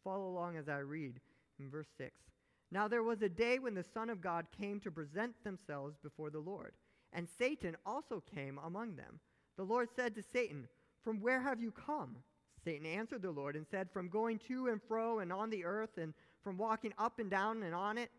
Follow 0.03 0.27
along 0.27 0.57
as 0.57 0.69
I 0.69 0.79
read 0.79 1.19
in 1.59 1.69
verse 1.69 1.87
6. 1.97 2.11
Now 2.71 2.87
there 2.87 3.03
was 3.03 3.21
a 3.21 3.29
day 3.29 3.59
when 3.59 3.75
the 3.75 3.83
Son 3.83 4.09
of 4.09 4.21
God 4.21 4.45
came 4.57 4.79
to 4.81 4.91
present 4.91 5.33
themselves 5.43 5.95
before 6.01 6.29
the 6.29 6.39
Lord, 6.39 6.73
and 7.13 7.27
Satan 7.37 7.75
also 7.85 8.21
came 8.33 8.59
among 8.65 8.95
them. 8.95 9.19
The 9.57 9.63
Lord 9.63 9.89
said 9.95 10.15
to 10.15 10.23
Satan, 10.33 10.67
From 11.03 11.21
where 11.21 11.41
have 11.41 11.61
you 11.61 11.71
come? 11.71 12.17
Satan 12.63 12.85
answered 12.85 13.21
the 13.21 13.31
Lord 13.31 13.55
and 13.55 13.65
said, 13.69 13.89
From 13.91 14.09
going 14.09 14.39
to 14.47 14.67
and 14.67 14.81
fro 14.87 15.19
and 15.19 15.31
on 15.31 15.49
the 15.49 15.63
earth, 15.63 15.97
and 15.97 16.13
from 16.43 16.57
walking 16.57 16.93
up 16.97 17.19
and 17.19 17.29
down 17.29 17.63
and 17.63 17.73
on 17.73 17.97
it. 17.97 18.11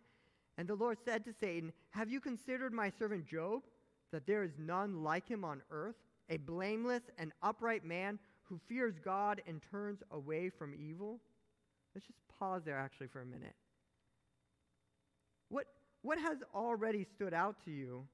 And 0.57 0.67
the 0.67 0.75
Lord 0.75 0.99
said 1.05 1.25
to 1.25 1.35
Satan, 1.39 1.73
Have 1.91 2.11
you 2.11 2.21
considered 2.21 2.73
my 2.73 2.91
servant 2.91 3.27
Job, 3.27 3.63
that 4.13 4.27
there 4.27 4.43
is 4.43 4.53
none 4.59 5.03
like 5.03 5.29
him 5.29 5.45
on 5.45 5.63
earth, 5.71 5.97
a 6.31 6.37
blameless 6.39 7.03
and 7.19 7.33
upright 7.43 7.85
man 7.85 8.19
who 8.45 8.59
fears 8.69 8.95
God 9.05 9.43
and 9.47 9.61
turns 9.71 10.01
away 10.11 10.51
from 10.51 10.75
evil? 10.75 11.21
Let's 11.95 12.07
just 12.07 12.19
pause 12.39 12.63
there 12.65 12.79
actually 12.79 13.09
for 13.09 13.23
a 13.23 13.27
minute. 13.27 13.55
What, 15.49 15.67
what 16.03 16.19
has 16.19 16.39
already 16.55 17.07
stood 17.15 17.35
out 17.35 17.57
to 17.65 17.71
you 17.71 18.07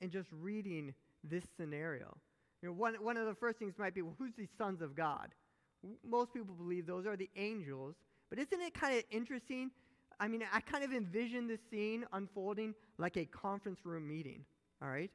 in 0.00 0.10
just 0.10 0.28
reading 0.40 0.94
this 1.22 1.44
scenario? 1.56 2.16
You 2.62 2.68
know, 2.68 2.74
one, 2.74 2.94
one 2.94 3.16
of 3.16 3.26
the 3.26 3.34
first 3.34 3.58
things 3.58 3.74
might 3.78 3.94
be, 3.94 4.02
well, 4.02 4.14
who's 4.18 4.32
the 4.36 4.46
sons 4.56 4.82
of 4.82 4.94
God? 4.94 5.28
Most 6.08 6.32
people 6.32 6.54
believe 6.54 6.86
those 6.86 7.06
are 7.06 7.16
the 7.16 7.28
angels. 7.36 7.96
But 8.30 8.38
isn't 8.38 8.60
it 8.60 8.72
kind 8.72 8.96
of 8.96 9.04
interesting? 9.10 9.70
I 10.20 10.28
mean, 10.28 10.42
I 10.52 10.60
kind 10.60 10.84
of 10.84 10.92
envision 10.92 11.48
this 11.48 11.60
scene 11.70 12.06
unfolding 12.12 12.74
like 12.98 13.16
a 13.16 13.24
conference 13.26 13.80
room 13.84 14.08
meeting, 14.08 14.44
all 14.82 14.88
right? 14.88 15.10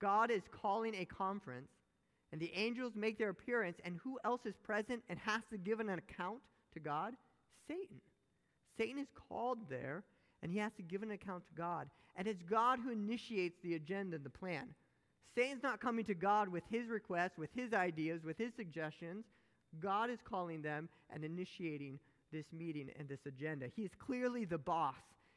God 0.00 0.30
is 0.30 0.42
calling 0.50 0.94
a 0.94 1.04
conference, 1.04 1.68
and 2.32 2.40
the 2.40 2.52
angels 2.54 2.94
make 2.96 3.18
their 3.18 3.28
appearance, 3.28 3.78
and 3.84 3.98
who 4.02 4.18
else 4.24 4.40
is 4.46 4.54
present 4.64 5.02
and 5.08 5.18
has 5.18 5.42
to 5.50 5.58
give 5.58 5.80
an 5.80 5.90
account 5.90 6.38
to 6.74 6.80
God? 6.80 7.14
Satan. 7.68 8.00
Satan 8.76 8.98
is 8.98 9.08
called 9.28 9.58
there, 9.68 10.02
and 10.42 10.50
he 10.50 10.58
has 10.58 10.72
to 10.76 10.82
give 10.82 11.02
an 11.02 11.10
account 11.10 11.44
to 11.46 11.54
God. 11.54 11.88
And 12.16 12.26
it's 12.26 12.42
God 12.42 12.78
who 12.82 12.90
initiates 12.90 13.56
the 13.62 13.74
agenda 13.74 14.16
and 14.16 14.24
the 14.24 14.30
plan. 14.30 14.68
Satan's 15.34 15.62
not 15.62 15.80
coming 15.80 16.04
to 16.06 16.14
God 16.14 16.48
with 16.48 16.64
his 16.70 16.88
requests, 16.88 17.38
with 17.38 17.50
his 17.54 17.72
ideas, 17.72 18.24
with 18.24 18.38
his 18.38 18.52
suggestions. 18.54 19.24
God 19.80 20.10
is 20.10 20.18
calling 20.28 20.62
them 20.62 20.88
and 21.10 21.24
initiating 21.24 21.98
this 22.32 22.44
meeting 22.52 22.90
and 22.98 23.08
this 23.08 23.20
agenda. 23.26 23.66
He 23.74 23.82
is 23.82 23.92
clearly 23.98 24.44
the 24.44 24.58
boss 24.58 24.94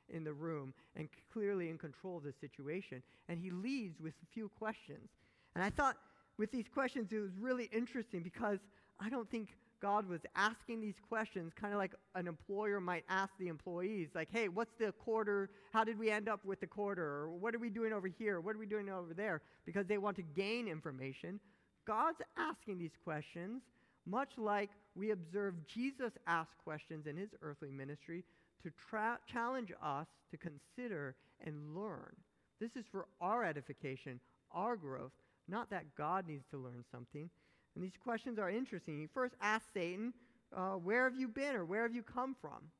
in 0.09 0.23
the 0.23 0.33
room 0.33 0.73
and 0.95 1.09
clearly 1.31 1.69
in 1.69 1.77
control 1.77 2.17
of 2.17 2.23
the 2.23 2.33
situation. 2.39 3.01
And 3.29 3.39
he 3.39 3.51
leads 3.51 3.99
with 3.99 4.13
a 4.23 4.33
few 4.33 4.49
questions. 4.57 5.09
And 5.55 5.63
I 5.63 5.69
thought 5.69 5.97
with 6.37 6.51
these 6.51 6.65
questions, 6.73 7.11
it 7.11 7.19
was 7.19 7.31
really 7.39 7.69
interesting 7.71 8.21
because 8.21 8.59
I 8.99 9.09
don't 9.09 9.29
think 9.29 9.49
God 9.81 10.07
was 10.07 10.21
asking 10.35 10.81
these 10.81 10.95
questions, 11.07 11.53
kind 11.59 11.73
of 11.73 11.77
like 11.77 11.93
an 12.15 12.27
employer 12.27 12.79
might 12.79 13.03
ask 13.09 13.31
the 13.37 13.49
employees, 13.49 14.09
like, 14.15 14.29
hey, 14.31 14.47
what's 14.47 14.73
the 14.79 14.91
quarter? 14.93 15.49
How 15.73 15.83
did 15.83 15.99
we 15.99 16.09
end 16.09 16.27
up 16.27 16.43
with 16.45 16.59
the 16.59 16.67
quarter? 16.67 17.03
Or 17.03 17.29
what 17.29 17.53
are 17.53 17.59
we 17.59 17.69
doing 17.69 17.93
over 17.93 18.07
here? 18.07 18.39
What 18.41 18.55
are 18.55 18.59
we 18.59 18.65
doing 18.65 18.89
over 18.89 19.13
there? 19.13 19.41
Because 19.65 19.85
they 19.85 19.97
want 19.97 20.15
to 20.17 20.23
gain 20.23 20.67
information. 20.67 21.39
God's 21.85 22.21
asking 22.37 22.79
these 22.79 22.97
questions, 23.03 23.61
much 24.05 24.31
like 24.37 24.69
we 24.95 25.11
observe 25.11 25.55
Jesus 25.67 26.13
ask 26.25 26.49
questions 26.63 27.05
in 27.05 27.17
his 27.17 27.29
earthly 27.41 27.69
ministry 27.69 28.23
to 28.65 28.71
tra- 28.89 29.19
challenge 29.31 29.71
us 29.81 30.07
to 30.31 30.37
consider 30.37 31.15
and 31.45 31.75
learn. 31.75 32.15
This 32.59 32.75
is 32.75 32.85
for 32.91 33.05
our 33.21 33.45
edification, 33.45 34.19
our 34.51 34.75
growth, 34.75 35.11
not 35.47 35.69
that 35.69 35.95
God 35.95 36.27
needs 36.27 36.45
to 36.51 36.57
learn 36.57 36.83
something. 36.91 37.29
And 37.75 37.83
these 37.83 37.97
questions 38.01 38.39
are 38.39 38.49
interesting. 38.49 38.99
He 38.99 39.07
first 39.07 39.35
asks 39.41 39.67
Satan, 39.73 40.13
uh, 40.55 40.71
Where 40.71 41.03
have 41.03 41.19
you 41.19 41.27
been 41.27 41.55
or 41.55 41.65
where 41.65 41.83
have 41.83 41.93
you 41.93 42.01
come 42.01 42.35
from? 42.39 42.71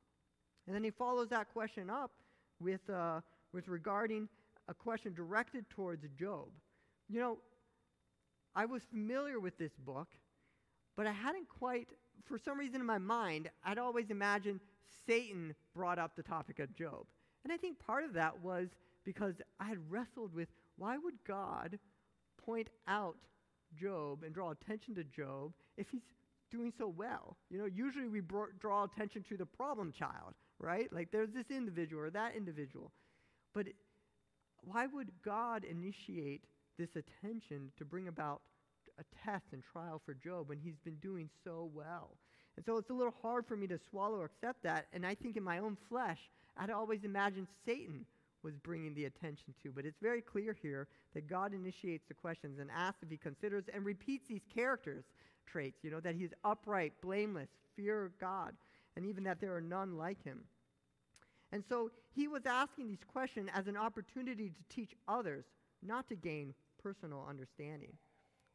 And 0.66 0.74
then 0.74 0.82
he 0.82 0.90
follows 0.90 1.28
that 1.28 1.52
question 1.52 1.88
up 1.88 2.10
with, 2.60 2.88
uh, 2.90 3.20
with 3.52 3.68
regarding 3.68 4.28
a 4.68 4.74
question 4.74 5.14
directed 5.14 5.68
towards 5.70 6.04
Job. 6.18 6.48
You 7.08 7.20
know, 7.20 7.38
I 8.56 8.64
was 8.64 8.82
familiar 8.90 9.38
with 9.38 9.56
this 9.58 9.72
book, 9.84 10.08
but 10.96 11.06
I 11.06 11.12
hadn't 11.12 11.48
quite, 11.48 11.88
for 12.24 12.38
some 12.38 12.58
reason 12.58 12.80
in 12.80 12.86
my 12.86 12.98
mind, 12.98 13.50
I'd 13.64 13.78
always 13.78 14.10
imagined 14.10 14.60
Satan 15.06 15.54
brought 15.74 15.98
up 15.98 16.16
the 16.16 16.22
topic 16.22 16.58
of 16.58 16.74
Job. 16.74 17.06
And 17.44 17.52
I 17.52 17.56
think 17.56 17.78
part 17.78 18.04
of 18.04 18.14
that 18.14 18.42
was 18.42 18.68
because 19.04 19.34
I 19.60 19.66
had 19.66 19.78
wrestled 19.90 20.34
with 20.34 20.48
why 20.76 20.98
would 20.98 21.14
God 21.26 21.78
point 22.44 22.68
out 22.88 23.16
Job 23.80 24.22
and 24.22 24.34
draw 24.34 24.50
attention 24.50 24.94
to 24.96 25.04
Job 25.04 25.52
if 25.76 25.88
he's 25.90 26.02
doing 26.50 26.72
so 26.76 26.88
well. 26.88 27.36
You 27.50 27.58
know, 27.58 27.66
usually 27.66 28.08
we 28.08 28.20
bro- 28.20 28.52
draw 28.58 28.84
attention 28.84 29.24
to 29.28 29.36
the 29.36 29.46
problem 29.46 29.92
child, 29.92 30.34
right? 30.58 30.92
Like 30.92 31.10
there's 31.10 31.32
this 31.32 31.50
individual 31.50 32.02
or 32.02 32.10
that 32.10 32.36
individual. 32.36 32.92
But 33.52 33.66
why 34.62 34.86
would 34.86 35.10
God 35.24 35.64
initiate 35.64 36.44
this 36.78 36.90
attention 36.96 37.70
to 37.78 37.84
bring 37.84 38.08
about 38.08 38.42
a 38.98 39.04
test 39.24 39.46
and 39.52 39.62
trial 39.62 40.00
for 40.04 40.14
Job 40.14 40.48
when 40.48 40.58
he's 40.58 40.78
been 40.84 40.96
doing 40.96 41.28
so 41.44 41.70
well? 41.74 42.16
And 42.56 42.64
so 42.64 42.78
it's 42.78 42.90
a 42.90 42.94
little 42.94 43.14
hard 43.22 43.46
for 43.46 43.56
me 43.56 43.66
to 43.66 43.78
swallow 43.90 44.18
or 44.18 44.24
accept 44.24 44.62
that. 44.62 44.86
And 44.92 45.04
I 45.04 45.14
think 45.14 45.36
in 45.36 45.42
my 45.42 45.58
own 45.58 45.76
flesh, 45.88 46.20
I'd 46.56 46.70
always 46.70 47.04
imagined 47.04 47.48
Satan 47.64 48.06
was 48.42 48.56
bringing 48.56 48.94
the 48.94 49.04
attention 49.04 49.54
to. 49.62 49.70
But 49.70 49.84
it's 49.84 49.98
very 50.00 50.22
clear 50.22 50.56
here 50.62 50.88
that 51.14 51.28
God 51.28 51.52
initiates 51.52 52.04
the 52.08 52.14
questions 52.14 52.58
and 52.58 52.70
asks 52.74 53.02
if 53.02 53.10
he 53.10 53.16
considers 53.16 53.64
and 53.72 53.84
repeats 53.84 54.28
these 54.28 54.46
characters 54.54 55.04
traits, 55.46 55.78
you 55.82 55.90
know, 55.90 56.00
that 56.00 56.14
he's 56.14 56.30
upright, 56.44 56.92
blameless, 57.02 57.48
fear 57.76 58.04
of 58.04 58.18
God, 58.18 58.54
and 58.96 59.04
even 59.04 59.24
that 59.24 59.40
there 59.40 59.54
are 59.54 59.60
none 59.60 59.96
like 59.96 60.22
him. 60.24 60.40
And 61.52 61.62
so 61.68 61.90
he 62.14 62.28
was 62.28 62.46
asking 62.46 62.88
these 62.88 63.04
questions 63.12 63.50
as 63.54 63.66
an 63.66 63.76
opportunity 63.76 64.50
to 64.50 64.74
teach 64.74 64.94
others, 65.06 65.44
not 65.82 66.08
to 66.08 66.16
gain 66.16 66.54
personal 66.82 67.24
understanding. 67.28 67.92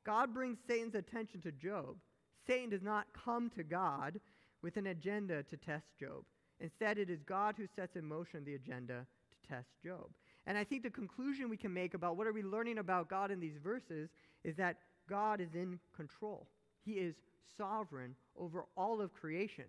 God 0.04 0.34
brings 0.34 0.58
Satan's 0.68 0.96
attention 0.96 1.42
to 1.42 1.52
Job. 1.52 1.96
Satan 2.46 2.70
does 2.70 2.82
not 2.82 3.08
come 3.14 3.50
to 3.52 3.64
God 3.64 4.20
with 4.62 4.78
an 4.78 4.88
agenda 4.88 5.44
to 5.44 5.58
test 5.58 5.86
Job. 6.00 6.24
Instead, 6.60 6.98
it 6.98 7.10
is 7.10 7.20
God 7.24 7.56
who 7.58 7.66
sets 7.76 7.96
in 7.96 8.06
motion 8.06 8.46
the 8.46 8.56
agenda 8.56 9.06
to 9.32 9.50
test 9.50 9.68
Job. 9.84 10.10
And 10.46 10.58
I 10.58 10.64
think 10.64 10.84
the 10.84 10.90
conclusion 10.90 11.50
we 11.50 11.58
can 11.58 11.74
make 11.74 11.94
about 11.94 12.18
what 12.18 12.28
are 12.28 12.34
we 12.34 12.44
learning 12.44 12.78
about 12.78 13.10
God 13.10 13.32
in 13.32 13.40
these 13.40 13.58
verses 13.64 14.10
is 14.44 14.56
that 14.58 14.78
God 15.10 15.42
is 15.42 15.54
in 15.54 15.80
control. 15.96 16.48
He 16.84 16.94
is 16.94 17.16
sovereign 17.58 18.16
over 18.38 18.66
all 18.76 19.02
of 19.02 19.14
creation, 19.14 19.66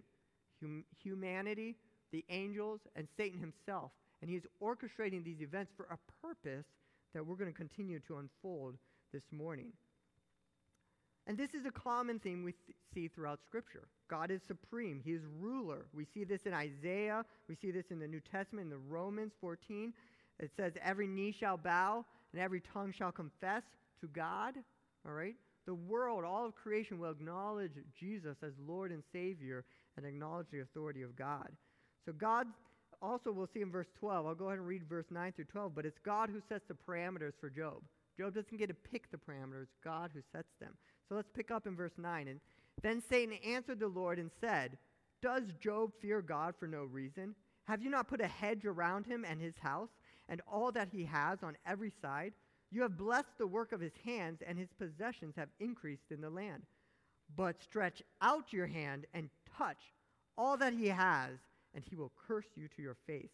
hum- 0.60 0.84
humanity, 1.02 1.76
the 2.10 2.24
angels, 2.28 2.80
and 2.96 3.06
Satan 3.16 3.40
himself. 3.40 3.90
And 4.20 4.30
he 4.30 4.36
is 4.36 4.44
orchestrating 4.62 5.24
these 5.24 5.40
events 5.40 5.72
for 5.76 5.86
a 5.90 5.98
purpose 6.24 6.66
that 7.12 7.26
we're 7.26 7.36
going 7.36 7.52
to 7.52 7.56
continue 7.56 8.00
to 8.06 8.18
unfold 8.18 8.76
this 9.12 9.24
morning. 9.30 9.72
And 11.26 11.38
this 11.38 11.50
is 11.54 11.66
a 11.66 11.70
common 11.70 12.18
theme 12.18 12.42
we 12.42 12.52
th- 12.52 12.76
see 12.92 13.08
throughout 13.08 13.40
Scripture. 13.46 13.86
God 14.08 14.30
is 14.30 14.40
supreme, 14.46 15.00
He 15.04 15.12
is 15.12 15.22
ruler. 15.38 15.86
We 15.94 16.06
see 16.12 16.24
this 16.24 16.42
in 16.46 16.52
Isaiah, 16.52 17.24
we 17.48 17.54
see 17.54 17.70
this 17.70 17.86
in 17.90 17.98
the 17.98 18.08
New 18.08 18.20
Testament, 18.20 18.66
in 18.66 18.70
the 18.70 18.78
Romans 18.78 19.32
14. 19.40 19.92
It 20.40 20.50
says, 20.56 20.72
Every 20.82 21.06
knee 21.06 21.34
shall 21.38 21.56
bow 21.56 22.04
and 22.32 22.40
every 22.40 22.60
tongue 22.72 22.92
shall 22.96 23.12
confess 23.12 23.62
to 24.00 24.08
God. 24.08 24.54
All 25.06 25.12
right? 25.12 25.36
The 25.66 25.74
world, 25.74 26.24
all 26.24 26.46
of 26.46 26.56
creation 26.56 26.98
will 26.98 27.10
acknowledge 27.10 27.72
Jesus 27.98 28.36
as 28.42 28.52
Lord 28.66 28.90
and 28.90 29.02
Savior 29.12 29.64
and 29.96 30.04
acknowledge 30.04 30.48
the 30.50 30.60
authority 30.60 31.02
of 31.02 31.14
God. 31.14 31.48
So, 32.04 32.12
God 32.12 32.48
also, 33.00 33.32
we'll 33.32 33.48
see 33.52 33.62
in 33.62 33.70
verse 33.70 33.88
12, 33.98 34.26
I'll 34.26 34.34
go 34.34 34.46
ahead 34.46 34.58
and 34.58 34.66
read 34.66 34.88
verse 34.88 35.06
9 35.10 35.32
through 35.32 35.46
12, 35.46 35.74
but 35.74 35.84
it's 35.84 35.98
God 36.04 36.30
who 36.30 36.40
sets 36.48 36.64
the 36.68 36.74
parameters 36.74 37.32
for 37.40 37.50
Job. 37.50 37.82
Job 38.16 38.34
doesn't 38.34 38.56
get 38.56 38.68
to 38.68 38.74
pick 38.74 39.10
the 39.10 39.16
parameters, 39.16 39.66
God 39.82 40.10
who 40.14 40.20
sets 40.32 40.52
them. 40.60 40.72
So 41.08 41.14
let's 41.14 41.30
pick 41.34 41.50
up 41.50 41.66
in 41.66 41.76
verse 41.76 41.92
9. 41.98 42.28
And 42.28 42.40
then 42.82 43.02
Satan 43.08 43.36
answered 43.46 43.80
the 43.80 43.88
Lord 43.88 44.18
and 44.18 44.30
said, 44.40 44.78
Does 45.20 45.44
Job 45.60 45.92
fear 46.00 46.22
God 46.22 46.54
for 46.58 46.66
no 46.66 46.84
reason? 46.84 47.34
Have 47.64 47.82
you 47.82 47.90
not 47.90 48.08
put 48.08 48.20
a 48.20 48.26
hedge 48.26 48.64
around 48.64 49.06
him 49.06 49.24
and 49.28 49.40
his 49.40 49.54
house 49.60 49.90
and 50.28 50.40
all 50.50 50.72
that 50.72 50.88
he 50.92 51.04
has 51.04 51.42
on 51.42 51.56
every 51.66 51.92
side? 52.02 52.32
You 52.70 52.82
have 52.82 52.96
blessed 52.96 53.38
the 53.38 53.46
work 53.46 53.72
of 53.72 53.80
his 53.80 53.92
hands, 54.02 54.40
and 54.46 54.58
his 54.58 54.72
possessions 54.78 55.34
have 55.36 55.50
increased 55.60 56.10
in 56.10 56.22
the 56.22 56.30
land. 56.30 56.62
But 57.36 57.62
stretch 57.62 58.02
out 58.22 58.52
your 58.52 58.66
hand 58.66 59.04
and 59.12 59.28
touch 59.58 59.92
all 60.38 60.56
that 60.56 60.72
he 60.72 60.88
has, 60.88 61.32
and 61.74 61.84
he 61.84 61.96
will 61.96 62.12
curse 62.26 62.46
you 62.56 62.68
to 62.68 62.82
your 62.82 62.96
face. 63.06 63.30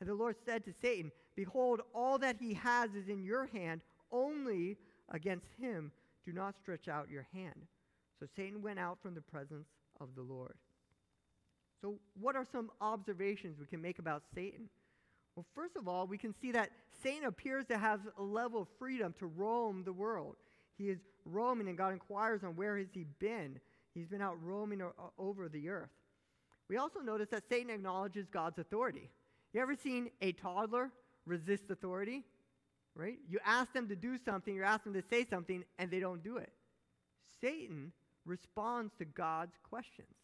And 0.00 0.08
the 0.08 0.14
Lord 0.14 0.36
said 0.46 0.64
to 0.64 0.72
Satan, 0.80 1.12
Behold, 1.36 1.82
all 1.94 2.18
that 2.18 2.36
he 2.40 2.54
has 2.54 2.94
is 2.94 3.08
in 3.08 3.22
your 3.22 3.46
hand, 3.46 3.82
only 4.10 4.78
against 5.10 5.46
him 5.60 5.92
do 6.24 6.32
not 6.32 6.56
stretch 6.58 6.88
out 6.88 7.10
your 7.10 7.26
hand. 7.32 7.66
So 8.18 8.26
Satan 8.36 8.62
went 8.62 8.78
out 8.78 8.98
from 9.02 9.14
the 9.14 9.20
presence 9.20 9.68
of 10.00 10.08
the 10.14 10.22
Lord. 10.22 10.54
So, 11.80 11.94
what 12.20 12.36
are 12.36 12.44
some 12.52 12.70
observations 12.80 13.58
we 13.58 13.66
can 13.66 13.80
make 13.80 13.98
about 13.98 14.22
Satan? 14.34 14.68
Well, 15.34 15.46
first 15.54 15.76
of 15.76 15.88
all, 15.88 16.06
we 16.06 16.18
can 16.18 16.34
see 16.40 16.52
that 16.52 16.70
Satan 17.02 17.24
appears 17.24 17.64
to 17.66 17.78
have 17.78 18.00
a 18.18 18.22
level 18.22 18.62
of 18.62 18.68
freedom 18.78 19.14
to 19.18 19.26
roam 19.26 19.82
the 19.84 19.92
world. 19.92 20.36
He 20.76 20.90
is 20.90 20.98
roaming, 21.24 21.68
and 21.68 21.78
God 21.78 21.92
inquires 21.92 22.44
on 22.44 22.56
where 22.56 22.76
has 22.76 22.88
he 22.92 23.06
been. 23.18 23.58
He's 23.94 24.08
been 24.08 24.20
out 24.20 24.36
roaming 24.42 24.82
over 25.18 25.48
the 25.48 25.70
earth. 25.70 25.90
We 26.68 26.76
also 26.76 27.00
notice 27.00 27.28
that 27.30 27.44
Satan 27.48 27.70
acknowledges 27.70 28.26
God's 28.30 28.58
authority. 28.58 29.10
You 29.52 29.60
ever 29.60 29.74
seen 29.74 30.10
a 30.20 30.32
toddler 30.32 30.90
resist 31.26 31.70
authority? 31.70 32.24
Right? 32.94 33.18
You 33.28 33.38
ask 33.44 33.72
them 33.72 33.88
to 33.88 33.96
do 33.96 34.16
something, 34.18 34.54
you 34.54 34.62
ask 34.62 34.84
them 34.84 34.94
to 34.94 35.02
say 35.08 35.24
something, 35.24 35.64
and 35.78 35.90
they 35.90 36.00
don't 36.00 36.22
do 36.22 36.36
it. 36.36 36.52
Satan 37.40 37.92
responds 38.24 38.92
to 38.98 39.04
God's 39.04 39.54
questions, 39.68 40.14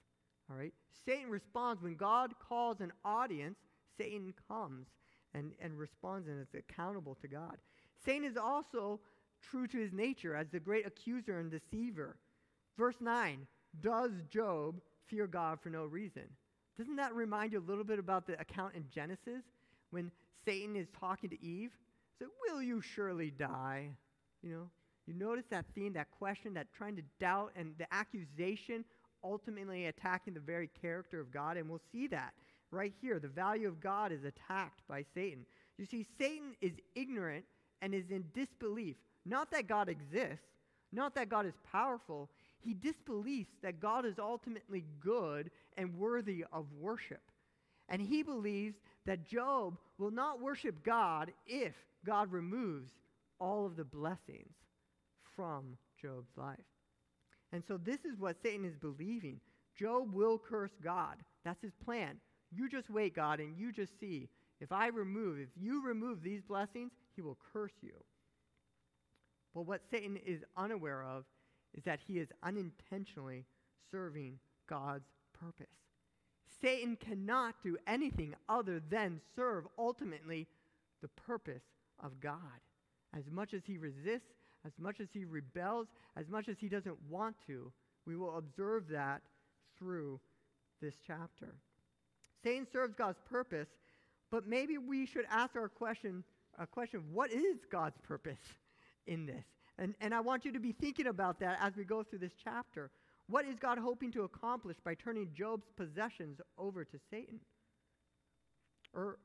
all 0.51 0.57
right? 0.57 0.73
Satan 1.05 1.31
responds 1.31 1.83
when 1.83 1.95
God 1.95 2.35
calls 2.39 2.81
an 2.81 2.93
audience, 3.05 3.59
Satan 3.97 4.35
comes 4.49 4.87
and, 5.35 5.53
and 5.61 5.79
responds 5.79 6.29
and 6.29 6.41
is 6.41 6.55
accountable 6.55 7.17
to 7.23 7.29
God. 7.29 7.57
Satan 8.05 8.25
is 8.25 8.37
also 8.37 9.01
true 9.43 9.67
to 9.69 9.79
his 9.79 9.93
nature 9.93 10.35
as 10.35 10.49
the 10.49 10.61
great 10.61 10.87
accuser 10.87 11.39
and 11.39 11.51
deceiver. 11.51 12.17
Verse 12.77 12.97
9 13.01 13.47
Does 13.81 14.13
Job 14.29 14.81
fear 15.07 15.27
God 15.27 15.61
for 15.61 15.71
no 15.71 15.85
reason? 15.85 16.25
Doesn't 16.77 16.97
that 16.97 17.15
remind 17.15 17.53
you 17.53 17.59
a 17.59 17.69
little 17.69 17.85
bit 17.85 17.99
about 17.99 18.27
the 18.27 18.39
account 18.39 18.75
in 18.75 18.85
Genesis 18.95 19.45
when 19.91 20.11
Satan 20.45 20.77
is 20.77 20.89
talking 20.99 21.31
to 21.31 21.43
Eve? 21.43 21.73
So, 22.19 22.27
will 22.49 22.63
you 22.63 22.81
surely 22.81 23.31
die? 23.31 23.91
You 24.43 24.51
know, 24.51 24.71
you 25.07 25.15
notice 25.15 25.45
that 25.51 25.67
theme, 25.75 25.93
that 25.95 26.11
question, 26.11 26.55
that 26.55 26.67
trying 26.73 26.97
to 26.97 27.03
doubt 27.21 27.53
and 27.57 27.75
the 27.79 27.93
accusation 27.93 28.85
ultimately 29.23 29.87
attacking 29.87 30.35
the 30.35 30.41
very 30.41 30.69
character 30.81 31.21
of 31.21 31.31
God. 31.31 31.57
And 31.57 31.69
we'll 31.69 31.81
see 31.93 32.07
that 32.09 32.33
right 32.71 32.93
here. 33.01 33.19
The 33.19 33.29
value 33.29 33.69
of 33.69 33.81
God 33.81 34.13
is 34.13 34.25
attacked 34.25 34.83
by 34.89 35.05
Satan. 35.15 35.45
You 35.79 35.87
see, 35.87 36.07
Satan 36.19 36.55
is 36.61 36.73
ignorant 36.95 37.45
and 37.83 37.95
is 37.95 38.11
in 38.11 38.25
disbelief. 38.35 38.97
Not 39.25 39.51
that 39.51 39.67
God 39.67 39.89
exists, 39.89 40.47
not 40.93 41.15
that 41.17 41.29
God 41.29 41.47
is 41.47 41.55
powerful. 41.71 42.31
He 42.61 42.75
disbelieves 42.75 43.49
that 43.63 43.81
God 43.81 44.07
is 44.07 44.19
ultimately 44.19 44.85
good 45.01 45.51
and 45.77 45.97
worthy 45.99 46.45
of 46.53 46.67
worship. 46.81 47.21
And 47.89 48.01
he 48.01 48.23
believes 48.23 48.77
that 49.05 49.25
Job 49.25 49.77
will 49.99 50.11
not 50.11 50.41
worship 50.41 50.83
God 50.85 51.33
if 51.47 51.75
God 52.07 52.31
removes 52.31 52.93
all 53.41 53.67
of 53.67 53.77
the 53.77 53.85
blessings 53.85 54.55
from 55.35 55.77
Job's 56.01 56.37
life. 56.37 56.57
And 57.53 57.63
so 57.67 57.77
this 57.77 58.05
is 58.05 58.19
what 58.19 58.41
Satan 58.43 58.65
is 58.65 58.77
believing. 58.77 59.41
Job 59.79 60.13
will 60.13 60.39
curse 60.39 60.71
God. 60.83 61.17
That's 61.45 61.63
his 61.63 61.75
plan. 61.85 62.17
You 62.51 62.69
just 62.69 62.89
wait, 62.89 63.15
God, 63.15 63.41
and 63.41 63.57
you 63.57 63.73
just 63.73 63.99
see. 64.01 64.29
If 64.61 64.73
I 64.73 64.87
remove, 64.89 65.39
if 65.39 65.49
you 65.57 65.85
remove 65.85 66.23
these 66.23 66.43
blessings, 66.43 66.93
he 67.15 67.23
will 67.23 67.37
curse 67.53 67.75
you. 67.83 67.93
But 69.55 69.67
what 69.67 69.83
Satan 69.91 70.19
is 70.25 70.45
unaware 70.57 71.03
of 71.03 71.25
is 71.75 71.85
that 71.85 72.01
he 72.07 72.19
is 72.19 72.29
unintentionally 72.43 73.45
serving 73.91 74.39
God's 74.69 75.09
purpose. 75.39 75.67
Satan 76.61 76.97
cannot 76.97 77.55
do 77.63 77.77
anything 77.87 78.35
other 78.49 78.81
than 78.89 79.21
serve 79.35 79.67
ultimately 79.79 80.47
the 81.03 81.09
purpose 81.09 81.63
of 82.03 82.21
God. 82.21 82.39
As 83.17 83.25
much 83.31 83.55
as 83.55 83.63
he 83.65 83.79
resists, 83.79 84.35
as 84.65 84.73
much 84.79 85.01
as 85.01 85.09
he 85.13 85.25
rebels, 85.25 85.87
as 86.17 86.29
much 86.29 86.49
as 86.49 86.57
he 86.59 86.69
doesn't 86.69 86.97
want 87.09 87.37
to, 87.47 87.73
we 88.07 88.17
will 88.17 88.37
observe 88.37 88.89
that 88.89 89.23
through 89.79 90.21
this 90.81 90.95
chapter. 91.07 91.55
Satan 92.43 92.67
serves 92.73 92.95
God's 92.95 93.19
purpose, 93.29 93.69
but 94.31 94.47
maybe 94.47 94.79
we 94.79 95.07
should 95.07 95.25
ask 95.31 95.57
our 95.57 95.69
question, 95.69 96.25
a 96.59 96.67
question, 96.67 97.03
what 97.13 97.33
is 97.33 97.59
God's 97.71 97.97
purpose 98.03 98.41
in 99.07 99.27
this? 99.27 99.45
And, 99.79 99.95
and 100.01 100.15
I 100.15 100.21
want 100.21 100.45
you 100.45 100.53
to 100.53 100.61
be 100.61 100.73
thinking 100.73 101.07
about 101.07 101.41
that 101.41 101.59
as 101.61 101.77
we 101.77 101.85
go 101.85 102.03
through 102.03 102.21
this 102.21 102.33
chapter. 102.43 102.91
What 103.29 103.45
is 103.45 103.57
God 103.59 103.79
hoping 103.79 104.13
to 104.13 104.23
accomplish 104.23 104.77
by 104.85 104.95
turning 104.95 105.29
Job's 105.35 105.67
possessions 105.77 106.41
over 106.57 106.85
to 106.85 106.99
Satan? 107.11 107.41
Or 108.95 109.19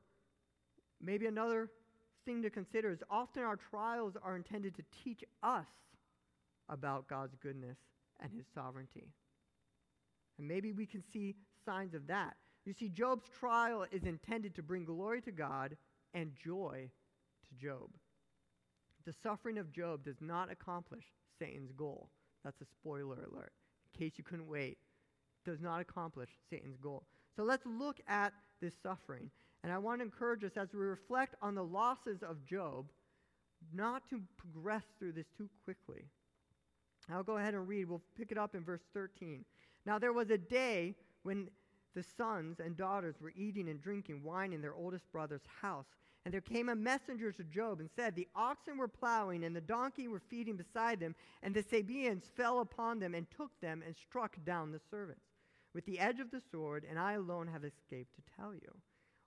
maybe 1.00 1.26
another 1.26 1.70
thing 2.24 2.42
to 2.42 2.50
consider 2.50 2.90
is 2.90 3.02
often 3.10 3.42
our 3.42 3.56
trials 3.56 4.14
are 4.22 4.36
intended 4.36 4.74
to 4.76 4.82
teach 5.04 5.24
us 5.42 5.66
about 6.68 7.08
God's 7.08 7.34
goodness 7.42 7.76
and 8.20 8.30
his 8.32 8.46
sovereignty. 8.54 9.08
And 10.38 10.48
maybe 10.48 10.72
we 10.72 10.86
can 10.86 11.02
see 11.12 11.36
signs 11.64 11.94
of 11.94 12.06
that. 12.06 12.36
You 12.64 12.72
see, 12.72 12.88
Job's 12.88 13.28
trial 13.38 13.84
is 13.90 14.04
intended 14.04 14.54
to 14.54 14.62
bring 14.62 14.84
glory 14.84 15.20
to 15.22 15.32
God 15.32 15.76
and 16.14 16.32
joy 16.44 16.88
to 17.48 17.66
Job. 17.66 17.88
The 19.04 19.14
suffering 19.22 19.58
of 19.58 19.72
Job 19.72 20.04
does 20.04 20.20
not 20.20 20.50
accomplish 20.50 21.04
Satan's 21.38 21.72
goal. 21.72 22.08
That's 22.44 22.60
a 22.60 22.66
spoiler 22.66 23.28
alert. 23.30 23.52
In 23.92 23.98
case 23.98 24.12
you 24.16 24.24
couldn't 24.24 24.48
wait, 24.48 24.78
does 25.44 25.60
not 25.60 25.80
accomplish 25.80 26.30
Satan's 26.48 26.76
goal. 26.76 27.04
So 27.36 27.42
let's 27.42 27.66
look 27.66 28.00
at 28.06 28.32
this 28.60 28.74
suffering. 28.82 29.30
And 29.62 29.72
I 29.72 29.78
want 29.78 30.00
to 30.00 30.04
encourage 30.04 30.44
us 30.44 30.56
as 30.56 30.72
we 30.72 30.80
reflect 30.80 31.36
on 31.40 31.54
the 31.54 31.64
losses 31.64 32.22
of 32.22 32.44
Job, 32.44 32.86
not 33.72 34.08
to 34.10 34.20
progress 34.36 34.84
through 34.98 35.12
this 35.12 35.28
too 35.36 35.48
quickly. 35.64 36.04
I'll 37.10 37.22
go 37.22 37.36
ahead 37.36 37.54
and 37.54 37.68
read. 37.68 37.88
We'll 37.88 38.02
pick 38.16 38.32
it 38.32 38.38
up 38.38 38.54
in 38.54 38.64
verse 38.64 38.82
13. 38.92 39.44
Now 39.86 39.98
there 39.98 40.12
was 40.12 40.30
a 40.30 40.38
day 40.38 40.94
when 41.22 41.48
the 41.94 42.02
sons 42.02 42.58
and 42.58 42.76
daughters 42.76 43.16
were 43.20 43.32
eating 43.36 43.68
and 43.68 43.80
drinking 43.80 44.22
wine 44.22 44.52
in 44.52 44.62
their 44.62 44.74
oldest 44.74 45.10
brother's 45.12 45.46
house. 45.60 45.86
And 46.24 46.32
there 46.32 46.40
came 46.40 46.68
a 46.68 46.76
messenger 46.76 47.32
to 47.32 47.44
Job 47.44 47.80
and 47.80 47.90
said, 47.94 48.14
The 48.14 48.28
oxen 48.34 48.78
were 48.78 48.88
plowing, 48.88 49.42
and 49.42 49.54
the 49.54 49.60
donkey 49.60 50.06
were 50.06 50.22
feeding 50.30 50.56
beside 50.56 51.00
them, 51.00 51.16
and 51.42 51.52
the 51.52 51.64
Sabaeans 51.64 52.30
fell 52.36 52.60
upon 52.60 53.00
them 53.00 53.14
and 53.14 53.26
took 53.30 53.50
them 53.60 53.82
and 53.84 53.96
struck 53.96 54.36
down 54.44 54.70
the 54.70 54.80
servants 54.90 55.24
with 55.74 55.84
the 55.84 55.98
edge 55.98 56.20
of 56.20 56.30
the 56.30 56.42
sword, 56.50 56.84
and 56.88 56.98
I 56.98 57.14
alone 57.14 57.48
have 57.48 57.64
escaped 57.64 58.14
to 58.14 58.22
tell 58.36 58.54
you. 58.54 58.72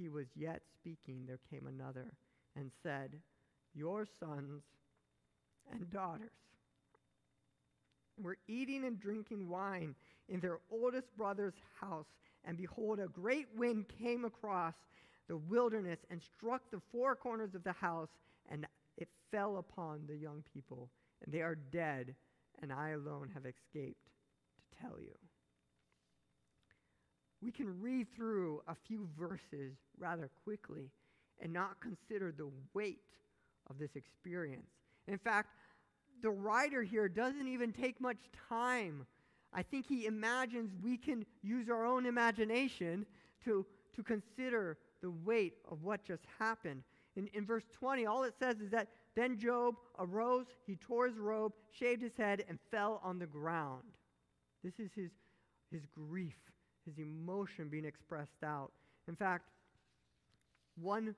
he 0.00 0.08
was 0.08 0.26
yet 0.34 0.62
speaking, 0.74 1.24
there 1.26 1.40
came 1.50 1.66
another 1.66 2.06
and 2.56 2.70
said, 2.82 3.10
Your 3.74 4.06
sons 4.18 4.62
and 5.72 5.90
daughters 5.90 6.30
were 8.20 8.38
eating 8.48 8.84
and 8.84 8.98
drinking 9.00 9.48
wine 9.48 9.94
in 10.28 10.40
their 10.40 10.58
oldest 10.70 11.16
brother's 11.16 11.54
house 11.80 12.06
and 12.44 12.56
behold, 12.56 12.98
a 12.98 13.08
great 13.08 13.48
wind 13.56 13.86
came 13.98 14.24
across 14.24 14.74
the 15.28 15.36
wilderness 15.36 15.98
and 16.10 16.20
struck 16.36 16.62
the 16.70 16.80
four 16.90 17.14
corners 17.14 17.54
of 17.54 17.62
the 17.64 17.72
house, 17.72 18.08
and 18.50 18.66
it 18.96 19.08
fell 19.30 19.58
upon 19.58 20.00
the 20.08 20.16
young 20.16 20.42
people. 20.52 20.90
And 21.24 21.32
they 21.32 21.42
are 21.42 21.54
dead, 21.54 22.14
and 22.62 22.72
I 22.72 22.90
alone 22.90 23.30
have 23.34 23.44
escaped 23.44 24.08
to 24.56 24.80
tell 24.80 25.00
you. 25.00 25.14
We 27.42 27.50
can 27.50 27.80
read 27.80 28.06
through 28.14 28.62
a 28.68 28.74
few 28.86 29.08
verses 29.18 29.76
rather 29.98 30.30
quickly 30.44 30.90
and 31.40 31.52
not 31.52 31.80
consider 31.80 32.32
the 32.32 32.50
weight 32.74 33.00
of 33.68 33.78
this 33.78 33.96
experience. 33.96 34.68
In 35.08 35.18
fact, 35.18 35.48
the 36.22 36.30
writer 36.30 36.82
here 36.82 37.08
doesn't 37.08 37.48
even 37.48 37.72
take 37.72 38.00
much 38.00 38.18
time 38.48 39.06
I 39.52 39.62
think 39.62 39.86
he 39.86 40.06
imagines 40.06 40.70
we 40.82 40.96
can 40.96 41.26
use 41.42 41.68
our 41.68 41.84
own 41.84 42.06
imagination 42.06 43.04
to, 43.44 43.66
to 43.94 44.02
consider 44.02 44.78
the 45.02 45.10
weight 45.10 45.54
of 45.70 45.82
what 45.82 46.04
just 46.04 46.22
happened. 46.38 46.82
In, 47.16 47.28
in 47.34 47.44
verse 47.44 47.64
20, 47.72 48.06
all 48.06 48.22
it 48.22 48.34
says 48.38 48.56
is 48.60 48.70
that 48.70 48.88
then 49.16 49.38
Job 49.38 49.74
arose, 49.98 50.46
he 50.66 50.76
tore 50.76 51.08
his 51.08 51.18
robe, 51.18 51.52
shaved 51.72 52.02
his 52.02 52.16
head, 52.16 52.44
and 52.48 52.58
fell 52.70 53.00
on 53.02 53.18
the 53.18 53.26
ground. 53.26 53.82
This 54.62 54.74
is 54.78 54.90
his, 54.94 55.10
his 55.72 55.82
grief, 55.92 56.36
his 56.84 56.98
emotion 56.98 57.68
being 57.68 57.84
expressed 57.84 58.42
out. 58.44 58.72
In 59.08 59.16
fact, 59.16 59.48
one, 60.80 61.14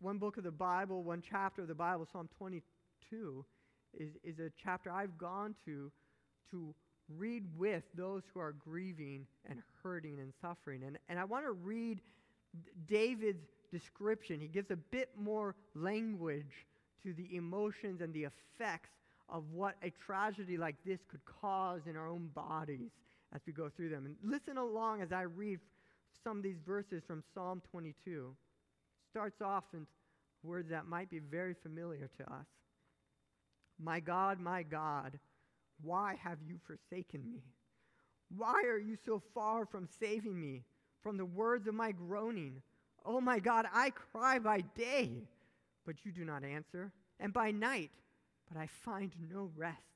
one 0.00 0.18
book 0.18 0.36
of 0.36 0.44
the 0.44 0.50
Bible, 0.50 1.02
one 1.02 1.22
chapter 1.28 1.62
of 1.62 1.68
the 1.68 1.74
Bible, 1.74 2.06
Psalm 2.12 2.28
22, 2.38 3.44
is, 3.98 4.10
is 4.22 4.38
a 4.38 4.50
chapter 4.62 4.90
I've 4.90 5.18
gone 5.18 5.54
to 5.66 5.90
to 6.50 6.74
read 7.16 7.44
with 7.56 7.82
those 7.94 8.22
who 8.32 8.40
are 8.40 8.52
grieving 8.52 9.26
and 9.48 9.62
hurting 9.82 10.18
and 10.18 10.32
suffering. 10.40 10.82
And, 10.84 10.98
and 11.08 11.18
I 11.18 11.24
want 11.24 11.44
to 11.44 11.52
read 11.52 12.00
David's 12.86 13.44
description. 13.72 14.40
He 14.40 14.48
gives 14.48 14.70
a 14.70 14.76
bit 14.76 15.10
more 15.18 15.54
language 15.74 16.66
to 17.02 17.12
the 17.12 17.34
emotions 17.34 18.00
and 18.00 18.12
the 18.14 18.26
effects 18.26 18.90
of 19.28 19.44
what 19.52 19.76
a 19.82 19.90
tragedy 20.04 20.56
like 20.56 20.76
this 20.84 20.98
could 21.10 21.24
cause 21.24 21.80
in 21.88 21.96
our 21.96 22.08
own 22.08 22.28
bodies 22.34 22.90
as 23.34 23.40
we 23.46 23.52
go 23.52 23.68
through 23.68 23.90
them. 23.90 24.06
And 24.06 24.16
listen 24.22 24.58
along 24.58 25.02
as 25.02 25.12
I 25.12 25.22
read 25.22 25.60
some 26.24 26.38
of 26.38 26.42
these 26.42 26.58
verses 26.66 27.02
from 27.06 27.22
Psalm 27.34 27.62
22. 27.70 27.94
It 28.06 29.10
starts 29.10 29.40
off 29.40 29.64
in 29.72 29.86
words 30.42 30.70
that 30.70 30.86
might 30.86 31.10
be 31.10 31.18
very 31.18 31.54
familiar 31.54 32.08
to 32.18 32.24
us. 32.24 32.46
My 33.78 34.00
God, 34.00 34.38
my 34.38 34.62
God, 34.62 35.18
why 35.82 36.16
have 36.22 36.38
you 36.46 36.58
forsaken 36.66 37.22
me? 37.30 37.42
Why 38.36 38.62
are 38.66 38.78
you 38.78 38.96
so 39.04 39.22
far 39.34 39.66
from 39.66 39.88
saving 40.00 40.38
me 40.40 40.62
from 41.02 41.16
the 41.16 41.24
words 41.24 41.66
of 41.66 41.74
my 41.74 41.92
groaning? 41.92 42.62
Oh 43.04 43.20
my 43.20 43.38
God, 43.38 43.66
I 43.72 43.90
cry 43.90 44.38
by 44.38 44.60
day, 44.76 45.10
but 45.84 45.96
you 46.04 46.12
do 46.12 46.24
not 46.24 46.44
answer, 46.44 46.92
and 47.18 47.32
by 47.32 47.50
night, 47.50 47.90
but 48.48 48.60
I 48.60 48.68
find 48.84 49.12
no 49.32 49.50
rest. 49.56 49.91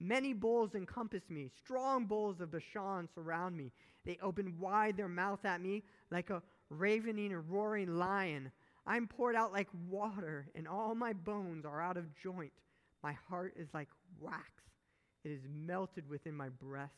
Many 0.00 0.32
bulls 0.32 0.74
encompass 0.74 1.28
me, 1.28 1.50
strong 1.56 2.06
bulls 2.06 2.40
of 2.40 2.52
Bashan 2.52 3.08
surround 3.14 3.56
me. 3.56 3.72
They 4.04 4.18
open 4.22 4.58
wide 4.58 4.96
their 4.96 5.08
mouth 5.08 5.44
at 5.44 5.60
me 5.60 5.82
like 6.10 6.30
a 6.30 6.42
ravening 6.70 7.32
and 7.32 7.50
roaring 7.50 7.96
lion. 7.98 8.52
I'm 8.86 9.06
poured 9.06 9.34
out 9.34 9.52
like 9.52 9.68
water, 9.88 10.48
and 10.54 10.68
all 10.68 10.94
my 10.94 11.12
bones 11.12 11.64
are 11.64 11.82
out 11.82 11.96
of 11.96 12.06
joint. 12.22 12.52
My 13.02 13.16
heart 13.28 13.54
is 13.56 13.68
like 13.74 13.88
wax 14.20 14.50
it 15.24 15.30
is 15.30 15.42
melted 15.66 16.08
within 16.08 16.34
my 16.34 16.48
breast, 16.48 16.92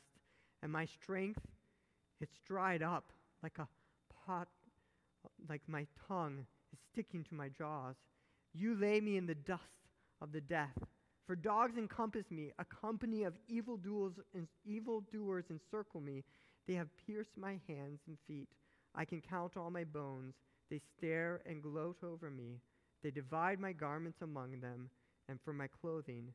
and 0.62 0.70
my 0.70 0.86
strength, 0.86 1.40
it's 2.20 2.38
dried 2.46 2.82
up 2.82 3.12
like 3.42 3.58
a 3.58 3.66
pot, 4.26 4.48
like 5.48 5.62
my 5.66 5.86
tongue 6.06 6.46
is 6.72 6.78
sticking 6.92 7.24
to 7.24 7.34
my 7.34 7.48
jaws. 7.48 7.96
You 8.52 8.74
lay 8.76 9.00
me 9.00 9.16
in 9.16 9.26
the 9.26 9.34
dust 9.34 9.62
of 10.20 10.32
the 10.32 10.40
death. 10.40 10.78
For 11.30 11.36
dogs 11.36 11.78
encompass 11.78 12.24
me, 12.28 12.50
a 12.58 12.64
company 12.64 13.22
of 13.22 13.34
evildoers, 13.46 14.14
evildoers 14.64 15.44
encircle 15.48 16.00
me. 16.00 16.24
They 16.66 16.74
have 16.74 16.88
pierced 17.06 17.36
my 17.36 17.60
hands 17.68 18.00
and 18.08 18.18
feet. 18.26 18.48
I 18.96 19.04
can 19.04 19.20
count 19.20 19.56
all 19.56 19.70
my 19.70 19.84
bones. 19.84 20.34
They 20.72 20.80
stare 20.98 21.40
and 21.46 21.62
gloat 21.62 21.98
over 22.02 22.32
me. 22.32 22.58
They 23.04 23.12
divide 23.12 23.60
my 23.60 23.72
garments 23.72 24.18
among 24.22 24.58
them, 24.58 24.90
and 25.28 25.38
for 25.44 25.52
my 25.52 25.68
clothing 25.68 26.32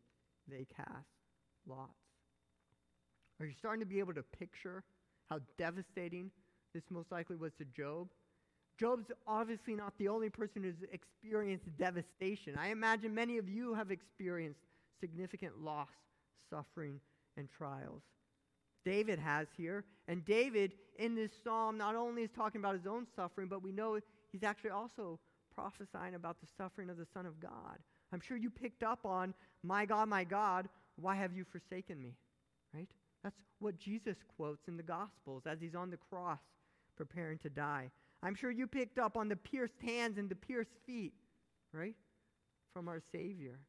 they 0.47 0.65
cast 0.73 1.09
lots. 1.67 1.91
Are 3.41 3.45
you 3.45 3.53
starting 3.59 3.81
to 3.81 3.85
be 3.85 3.99
able 3.99 4.13
to 4.13 4.23
picture 4.23 4.85
how 5.29 5.39
devastating 5.57 6.31
this 6.73 6.83
most 6.89 7.11
likely 7.11 7.35
was 7.35 7.51
to 7.57 7.65
Job? 7.65 8.07
Job's 8.79 9.11
obviously 9.27 9.75
not 9.75 9.91
the 9.97 10.07
only 10.07 10.29
person 10.29 10.63
who's 10.63 10.87
experienced 10.93 11.65
devastation. 11.77 12.55
I 12.57 12.69
imagine 12.69 13.13
many 13.13 13.37
of 13.37 13.49
you 13.49 13.73
have 13.73 13.91
experienced 13.91 14.61
significant 14.99 15.63
loss, 15.63 15.89
suffering, 16.49 16.99
and 17.37 17.49
trials. 17.49 18.01
David 18.85 19.19
has 19.19 19.47
here. 19.57 19.83
And 20.07 20.23
David, 20.25 20.73
in 20.97 21.15
this 21.15 21.31
psalm, 21.43 21.77
not 21.77 21.95
only 21.95 22.21
is 22.21 22.29
talking 22.35 22.61
about 22.61 22.75
his 22.75 22.85
own 22.85 23.07
suffering, 23.15 23.47
but 23.47 23.63
we 23.63 23.71
know 23.71 23.99
he's 24.31 24.43
actually 24.43 24.69
also 24.69 25.19
prophesying 25.53 26.15
about 26.15 26.37
the 26.39 26.47
suffering 26.57 26.89
of 26.89 26.97
the 26.97 27.07
Son 27.13 27.25
of 27.25 27.39
God. 27.39 27.79
I'm 28.13 28.21
sure 28.21 28.37
you 28.37 28.49
picked 28.49 28.83
up 28.83 29.05
on, 29.05 29.33
My 29.63 29.85
God, 29.85 30.07
my 30.07 30.23
God, 30.23 30.69
why 30.97 31.15
have 31.15 31.33
you 31.33 31.43
forsaken 31.43 32.01
me? 32.01 32.13
Right? 32.73 32.89
That's 33.23 33.35
what 33.59 33.79
Jesus 33.79 34.17
quotes 34.37 34.67
in 34.67 34.77
the 34.77 34.83
Gospels 34.83 35.43
as 35.47 35.59
he's 35.59 35.75
on 35.75 35.89
the 35.89 35.97
cross 35.97 36.39
preparing 36.95 37.39
to 37.39 37.49
die. 37.49 37.89
I'm 38.21 38.35
sure 38.35 38.51
you 38.51 38.67
picked 38.67 38.99
up 38.99 39.17
on 39.17 39.29
the 39.29 39.35
pierced 39.35 39.79
hands 39.81 40.17
and 40.17 40.29
the 40.29 40.35
pierced 40.35 40.75
feet, 40.85 41.13
right? 41.73 41.95
From 42.73 42.87
our 42.87 43.01
Savior. 43.11 43.59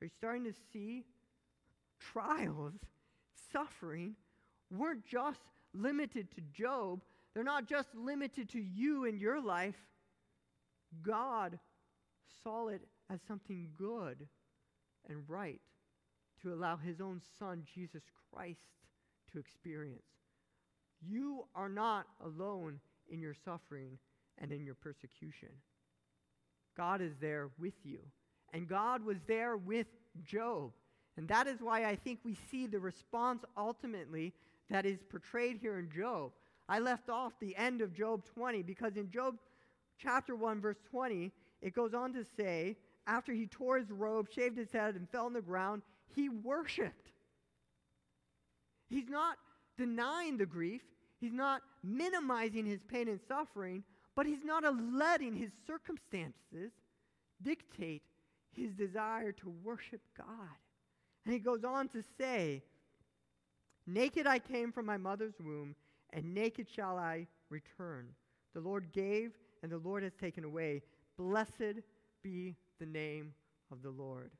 Are 0.00 0.04
you 0.04 0.10
starting 0.18 0.44
to 0.44 0.54
see 0.72 1.04
trials, 2.12 2.74
suffering, 3.52 4.14
weren't 4.70 5.06
just 5.06 5.40
limited 5.72 6.30
to 6.34 6.40
Job, 6.52 7.02
they're 7.34 7.44
not 7.44 7.68
just 7.68 7.94
limited 7.94 8.48
to 8.50 8.60
you 8.60 9.04
in 9.04 9.18
your 9.18 9.40
life. 9.40 9.76
God 11.02 11.58
saw 12.42 12.68
it 12.68 12.82
as 13.10 13.20
something 13.28 13.68
good 13.76 14.26
and 15.08 15.22
right 15.28 15.60
to 16.42 16.52
allow 16.52 16.76
his 16.76 17.00
own 17.00 17.20
son, 17.38 17.62
Jesus 17.74 18.02
Christ, 18.32 18.60
to 19.32 19.38
experience. 19.38 20.02
You 21.06 21.44
are 21.54 21.68
not 21.68 22.06
alone 22.24 22.80
in 23.10 23.20
your 23.20 23.34
suffering 23.34 23.98
and 24.38 24.50
in 24.50 24.64
your 24.64 24.74
persecution. 24.74 25.50
God 26.76 27.00
is 27.00 27.12
there 27.20 27.50
with 27.58 27.74
you. 27.84 27.98
And 28.56 28.66
God 28.66 29.04
was 29.04 29.18
there 29.26 29.58
with 29.58 29.86
Job. 30.24 30.72
And 31.18 31.28
that 31.28 31.46
is 31.46 31.60
why 31.60 31.84
I 31.84 31.94
think 31.94 32.20
we 32.24 32.38
see 32.50 32.66
the 32.66 32.80
response 32.80 33.44
ultimately 33.54 34.32
that 34.70 34.86
is 34.86 34.98
portrayed 35.10 35.58
here 35.60 35.78
in 35.78 35.90
Job. 35.90 36.32
I 36.66 36.78
left 36.78 37.10
off 37.10 37.34
the 37.38 37.54
end 37.54 37.82
of 37.82 37.92
Job 37.92 38.24
20 38.24 38.62
because 38.62 38.96
in 38.96 39.10
Job 39.10 39.36
chapter 39.98 40.34
1, 40.34 40.62
verse 40.62 40.78
20, 40.90 41.32
it 41.60 41.74
goes 41.74 41.92
on 41.92 42.14
to 42.14 42.24
say, 42.24 42.78
after 43.06 43.34
he 43.34 43.46
tore 43.46 43.76
his 43.76 43.90
robe, 43.90 44.28
shaved 44.34 44.56
his 44.56 44.72
head, 44.72 44.94
and 44.94 45.06
fell 45.10 45.26
on 45.26 45.34
the 45.34 45.42
ground, 45.42 45.82
he 46.14 46.30
worshiped. 46.30 47.12
He's 48.88 49.10
not 49.10 49.36
denying 49.76 50.38
the 50.38 50.46
grief, 50.46 50.80
he's 51.20 51.34
not 51.34 51.60
minimizing 51.84 52.64
his 52.64 52.80
pain 52.88 53.08
and 53.08 53.20
suffering, 53.28 53.84
But 54.14 54.24
he's 54.24 54.44
not 54.44 54.64
letting 54.94 55.34
his 55.34 55.50
circumstances 55.66 56.72
dictate 57.42 58.02
his 58.56 58.72
desire 58.72 59.32
to 59.32 59.54
worship 59.62 60.00
God. 60.16 60.56
And 61.24 61.32
he 61.32 61.40
goes 61.40 61.64
on 61.64 61.88
to 61.88 62.02
say, 62.18 62.62
Naked 63.86 64.26
I 64.26 64.38
came 64.38 64.72
from 64.72 64.86
my 64.86 64.96
mother's 64.96 65.34
womb, 65.40 65.74
and 66.12 66.34
naked 66.34 66.66
shall 66.68 66.98
I 66.98 67.26
return. 67.50 68.08
The 68.54 68.60
Lord 68.60 68.92
gave, 68.92 69.32
and 69.62 69.70
the 69.70 69.78
Lord 69.78 70.02
has 70.02 70.12
taken 70.20 70.44
away. 70.44 70.82
Blessed 71.16 71.82
be 72.22 72.56
the 72.80 72.86
name 72.86 73.32
of 73.70 73.82
the 73.82 73.90
Lord. 73.90 74.30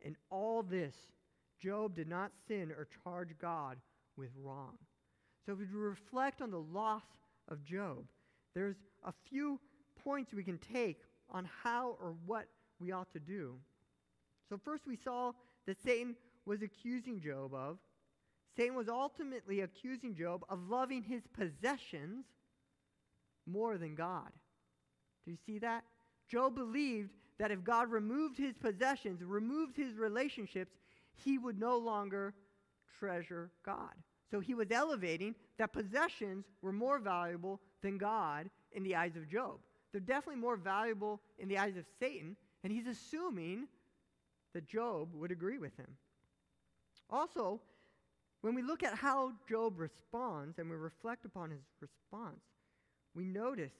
In 0.00 0.16
all 0.30 0.62
this, 0.62 0.94
Job 1.60 1.94
did 1.94 2.08
not 2.08 2.32
sin 2.48 2.72
or 2.76 2.88
charge 3.04 3.30
God 3.40 3.76
with 4.16 4.30
wrong. 4.42 4.76
So 5.46 5.52
if 5.52 5.58
we 5.58 5.66
reflect 5.66 6.42
on 6.42 6.50
the 6.50 6.60
loss 6.60 7.04
of 7.48 7.64
Job, 7.64 8.04
there's 8.54 8.76
a 9.04 9.12
few 9.28 9.60
points 10.04 10.34
we 10.34 10.44
can 10.44 10.58
take 10.58 11.02
on 11.30 11.48
how 11.62 11.96
or 12.00 12.14
what 12.26 12.46
we 12.82 12.92
ought 12.92 13.12
to 13.12 13.20
do. 13.20 13.54
So 14.48 14.58
first 14.62 14.86
we 14.86 14.96
saw 14.96 15.32
that 15.66 15.82
Satan 15.82 16.16
was 16.44 16.62
accusing 16.62 17.20
Job 17.20 17.54
of. 17.54 17.78
Satan 18.56 18.74
was 18.74 18.88
ultimately 18.88 19.60
accusing 19.60 20.14
Job 20.14 20.44
of 20.48 20.68
loving 20.68 21.02
his 21.02 21.22
possessions 21.32 22.24
more 23.46 23.78
than 23.78 23.94
God. 23.94 24.30
Do 25.24 25.30
you 25.30 25.38
see 25.46 25.58
that? 25.60 25.84
Job 26.28 26.54
believed 26.54 27.10
that 27.38 27.50
if 27.50 27.64
God 27.64 27.90
removed 27.90 28.38
his 28.38 28.54
possessions, 28.56 29.22
removed 29.22 29.76
his 29.76 29.94
relationships, 29.94 30.74
he 31.24 31.38
would 31.38 31.58
no 31.58 31.78
longer 31.78 32.34
treasure 32.98 33.50
God. 33.64 33.94
So 34.30 34.40
he 34.40 34.54
was 34.54 34.70
elevating 34.70 35.34
that 35.58 35.72
possessions 35.72 36.44
were 36.62 36.72
more 36.72 36.98
valuable 36.98 37.60
than 37.82 37.98
God 37.98 38.48
in 38.72 38.82
the 38.82 38.96
eyes 38.96 39.16
of 39.16 39.28
Job. 39.28 39.58
They're 39.92 40.00
definitely 40.00 40.40
more 40.40 40.56
valuable 40.56 41.20
in 41.38 41.48
the 41.48 41.58
eyes 41.58 41.76
of 41.76 41.84
Satan, 42.00 42.36
and 42.62 42.72
he's 42.72 42.86
assuming 42.86 43.66
that 44.54 44.66
Job 44.66 45.08
would 45.14 45.32
agree 45.32 45.58
with 45.58 45.76
him. 45.76 45.96
Also, 47.10 47.60
when 48.42 48.54
we 48.54 48.62
look 48.62 48.82
at 48.82 48.94
how 48.94 49.32
Job 49.48 49.78
responds 49.78 50.58
and 50.58 50.68
we 50.68 50.76
reflect 50.76 51.24
upon 51.24 51.50
his 51.50 51.60
response, 51.80 52.40
we 53.14 53.24
notice 53.24 53.72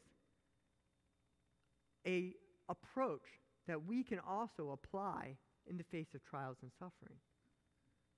a 2.06 2.34
approach 2.68 3.26
that 3.66 3.86
we 3.86 4.02
can 4.02 4.18
also 4.20 4.70
apply 4.70 5.36
in 5.68 5.76
the 5.76 5.84
face 5.84 6.14
of 6.14 6.24
trials 6.24 6.56
and 6.62 6.70
suffering. 6.78 7.18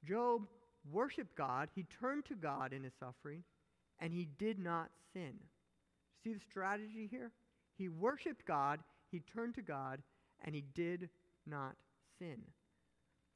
Job 0.05 0.47
worshiped 0.91 1.35
God, 1.37 1.69
he 1.75 1.85
turned 2.01 2.25
to 2.27 2.35
God 2.35 2.73
in 2.73 2.85
his 2.85 2.93
suffering, 2.99 3.43
and 4.01 4.13
he 4.13 4.29
did 4.39 4.59
not 4.59 4.91
sin. 5.13 5.35
See 6.23 6.33
the 6.33 6.41
strategy 6.41 7.09
here? 7.11 7.31
He 7.77 7.89
worshiped 7.89 8.47
God, 8.47 8.81
he 9.11 9.21
turned 9.21 9.55
to 9.55 9.63
God, 9.63 10.01
and 10.45 10.55
he 10.55 10.63
did 10.75 11.09
not 11.47 11.75
sin. 12.19 12.39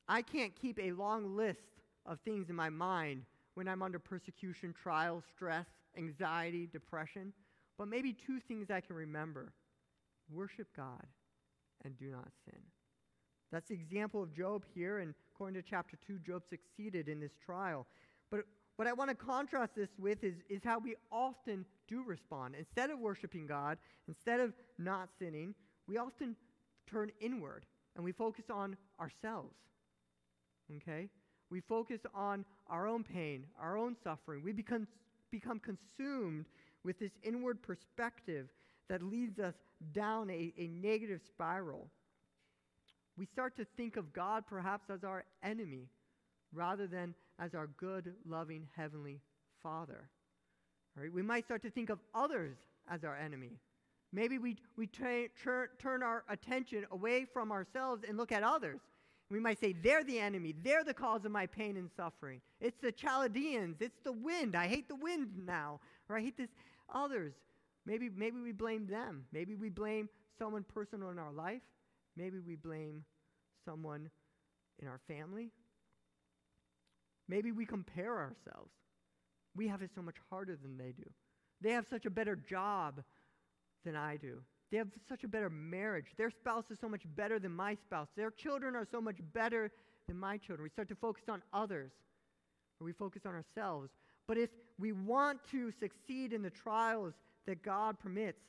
I 0.07 0.23
can't 0.23 0.55
keep 0.55 0.79
a 0.81 0.93
long 0.93 1.37
list 1.37 1.83
of 2.07 2.21
things 2.21 2.49
in 2.49 2.57
my 2.57 2.71
mind 2.71 3.23
when 3.55 3.69
I'm 3.69 3.83
under 3.83 3.99
persecution, 3.99 4.75
trial, 4.81 5.23
stress, 5.35 5.67
anxiety, 5.97 6.69
depression, 6.73 7.33
but 7.77 7.89
maybe 7.89 8.13
two 8.13 8.41
things 8.41 8.71
I 8.71 8.81
can 8.81 8.97
remember 8.97 9.53
worship 10.31 10.69
God 10.77 11.07
and 11.85 11.97
do 11.99 12.07
not 12.07 12.29
sin. 12.45 12.61
That's 13.51 13.69
the 13.69 13.75
example 13.75 14.23
of 14.23 14.35
Job 14.35 14.65
here, 14.75 14.99
and 14.99 15.15
according 15.35 15.61
to 15.61 15.69
chapter 15.69 15.97
2, 16.07 16.19
Job 16.19 16.43
succeeded 16.49 17.09
in 17.09 17.19
this 17.19 17.33
trial. 17.45 17.87
But 18.31 18.41
what 18.77 18.87
I 18.87 18.93
want 18.93 19.11
to 19.11 19.17
contrast 19.17 19.75
this 19.75 19.89
with 19.99 20.23
is, 20.23 20.35
is 20.49 20.61
how 20.63 20.79
we 20.79 20.97
often 21.11 21.65
do 21.89 22.05
respond. 22.05 22.55
Instead 22.59 22.91
of 22.91 22.99
worshiping 22.99 23.47
God, 23.47 23.79
instead 24.07 24.41
of 24.41 24.53
not 24.79 25.09
sinning, 25.19 25.55
we 25.87 25.97
often 25.97 26.37
turn 26.91 27.11
inward 27.21 27.67
and 27.97 28.05
we 28.05 28.13
focus 28.13 28.45
on 28.51 28.77
ourselves. 29.01 29.55
Okay? 30.77 31.09
We 31.51 31.61
focus 31.61 32.01
on 32.15 32.45
our 32.69 32.87
own 32.87 33.05
pain, 33.05 33.47
our 33.61 33.77
own 33.77 33.97
suffering. 34.05 34.43
We 34.43 34.53
become, 34.53 34.87
become 35.31 35.61
consumed 35.61 36.47
with 36.85 36.99
this 36.99 37.13
inward 37.23 37.63
perspective 37.63 38.49
that 38.89 39.03
leads 39.03 39.39
us 39.39 39.55
down 39.93 40.31
a, 40.31 40.53
a 40.59 40.67
negative 40.69 41.21
spiral. 41.27 41.89
We 43.17 43.27
start 43.27 43.57
to 43.57 43.67
think 43.77 43.97
of 43.97 44.13
God 44.13 44.45
perhaps 44.47 44.91
as 44.91 45.05
our 45.05 45.25
enemy 45.43 45.89
rather 46.53 46.87
than 46.87 47.15
as 47.39 47.55
our 47.55 47.67
good, 47.67 48.15
loving 48.27 48.69
Heavenly 48.77 49.21
Father. 49.63 50.09
Right? 50.97 51.13
We 51.13 51.23
might 51.23 51.45
start 51.45 51.63
to 51.63 51.71
think 51.71 51.91
of 51.91 51.99
others 52.15 52.57
as 52.89 53.05
our 53.05 53.17
enemy. 53.17 53.59
Maybe 54.13 54.39
we, 54.39 54.57
we 54.77 54.87
tra- 54.87 55.29
tur- 55.43 55.71
turn 55.79 56.03
our 56.03 56.25
attention 56.29 56.87
away 56.91 57.25
from 57.25 57.53
ourselves 57.53 58.05
and 58.09 58.17
look 58.17 58.33
at 58.33 58.43
others. 58.43 58.81
We 59.31 59.41
might 59.41 59.61
say, 59.61 59.75
they're 59.75 60.05
the 60.05 60.19
enemy. 60.19 60.55
They're 60.63 60.85
the 60.85 60.95
cause 60.95 61.27
of 61.27 61.33
my 61.33 61.47
pain 61.47 61.77
and 61.77 61.91
suffering. 61.95 62.41
It's 62.61 62.79
the 62.81 62.91
Chaldeans. 62.91 63.77
It's 63.81 63.99
the 64.03 64.13
wind. 64.13 64.57
I 64.57 64.67
hate 64.67 64.89
the 64.89 64.97
wind 64.97 65.43
now. 65.45 65.81
Or 66.09 66.17
I 66.17 66.23
hate 66.23 66.39
this. 66.39 66.49
Others. 66.95 67.35
Maybe, 67.85 68.09
maybe 68.09 68.41
we 68.41 68.53
blame 68.53 68.87
them. 68.87 69.27
Maybe 69.33 69.55
we 69.55 69.69
blame 69.69 70.09
someone 70.39 70.65
personal 70.65 71.11
in 71.11 71.19
our 71.19 71.33
life. 71.33 71.61
Maybe 72.17 72.39
we 72.39 72.57
blame 72.57 73.05
someone 73.67 74.09
in 74.79 74.89
our 74.89 75.01
family. 75.07 75.51
Maybe 77.29 77.53
we 77.53 77.67
compare 77.67 78.17
ourselves. 78.17 78.73
We 79.55 79.69
have 79.69 79.83
it 79.83 79.91
so 79.95 80.01
much 80.01 80.17
harder 80.31 80.57
than 80.57 80.79
they 80.79 80.93
do. 80.93 81.09
They 81.61 81.73
have 81.73 81.87
such 81.87 82.07
a 82.07 82.11
better 82.11 82.37
job 82.37 83.03
than 83.89 83.97
I 83.97 84.17
do. 84.17 84.43
They 84.71 84.77
have 84.77 84.89
such 85.09 85.25
a 85.25 85.29
better 85.29 85.49
marriage. 85.49 86.09
Their 86.19 86.31
spouse 86.31 86.65
is 86.71 86.79
so 86.79 86.89
much 86.89 87.03
better 87.17 87.39
than 87.39 87.53
my 87.53 87.75
spouse. 87.75 88.09
Their 88.17 88.31
children 88.31 88.77
are 88.77 88.87
so 88.91 89.01
much 89.01 89.17
better 89.33 89.71
than 90.07 90.19
my 90.19 90.37
children. 90.37 90.63
We 90.63 90.69
start 90.69 90.89
to 90.89 90.95
focus 90.95 91.25
on 91.29 91.43
others, 91.55 91.91
or 92.79 92.85
we 92.85 92.93
focus 92.93 93.23
on 93.25 93.35
ourselves. 93.35 93.91
But 94.27 94.37
if 94.37 94.51
we 94.79 94.93
want 94.93 95.41
to 95.53 95.73
succeed 95.81 96.35
in 96.35 96.43
the 96.43 96.51
trials 96.51 97.15
that 97.47 97.63
God 97.63 97.99
permits, 97.99 98.43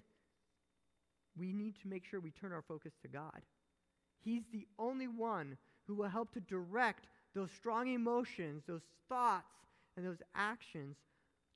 we 1.38 1.54
need 1.54 1.76
to 1.82 1.88
make 1.88 2.04
sure 2.04 2.20
we 2.20 2.32
turn 2.32 2.52
our 2.52 2.64
focus 2.68 2.92
to 3.02 3.08
God. 3.08 3.42
He's 4.22 4.44
the 4.52 4.68
only 4.78 5.08
one 5.08 5.58
who 5.88 5.96
will 5.96 6.10
help 6.10 6.34
to 6.34 6.42
direct 6.42 7.08
those 7.34 7.50
strong 7.56 7.88
emotions, 7.88 8.64
those 8.68 8.82
thoughts, 9.08 9.46
and 9.96 10.06
those 10.06 10.22
actions 10.36 10.98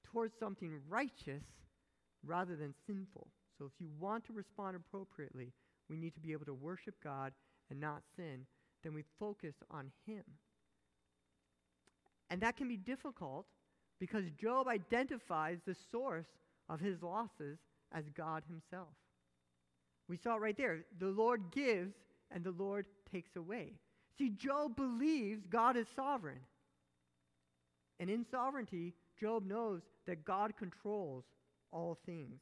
towards 0.05 0.33
something 0.39 0.79
righteous 0.87 1.43
rather 2.25 2.55
than 2.55 2.73
sinful. 2.87 3.27
So 3.57 3.65
if 3.65 3.71
you 3.79 3.87
want 3.99 4.25
to 4.25 4.33
respond 4.33 4.75
appropriately, 4.75 5.53
we 5.89 5.97
need 5.97 6.13
to 6.15 6.19
be 6.19 6.31
able 6.31 6.45
to 6.45 6.53
worship 6.53 6.95
God 7.03 7.33
and 7.69 7.79
not 7.79 8.01
sin. 8.15 8.45
Then 8.83 8.93
we 8.93 9.03
focus 9.19 9.55
on 9.71 9.91
Him. 10.05 10.23
And 12.29 12.41
that 12.41 12.57
can 12.57 12.67
be 12.67 12.77
difficult 12.77 13.45
because 13.99 14.25
Job 14.41 14.67
identifies 14.67 15.59
the 15.65 15.75
source 15.91 16.27
of 16.69 16.79
his 16.79 17.01
losses 17.01 17.59
as 17.93 18.03
God 18.15 18.43
himself. 18.47 18.93
We 20.09 20.17
saw 20.17 20.35
it 20.35 20.41
right 20.41 20.57
there. 20.57 20.79
The 20.99 21.07
Lord 21.07 21.51
gives 21.51 21.93
and 22.31 22.43
the 22.43 22.51
Lord 22.51 22.85
takes 23.11 23.35
away. 23.35 23.73
See, 24.17 24.29
Job 24.29 24.75
believes 24.75 25.45
God 25.47 25.77
is 25.77 25.87
sovereign. 25.95 26.39
And 27.99 28.09
in 28.09 28.25
sovereignty, 28.29 28.93
Job 29.19 29.45
knows 29.45 29.81
that 30.07 30.25
God 30.25 30.53
controls 30.57 31.23
all 31.71 31.97
things. 32.05 32.41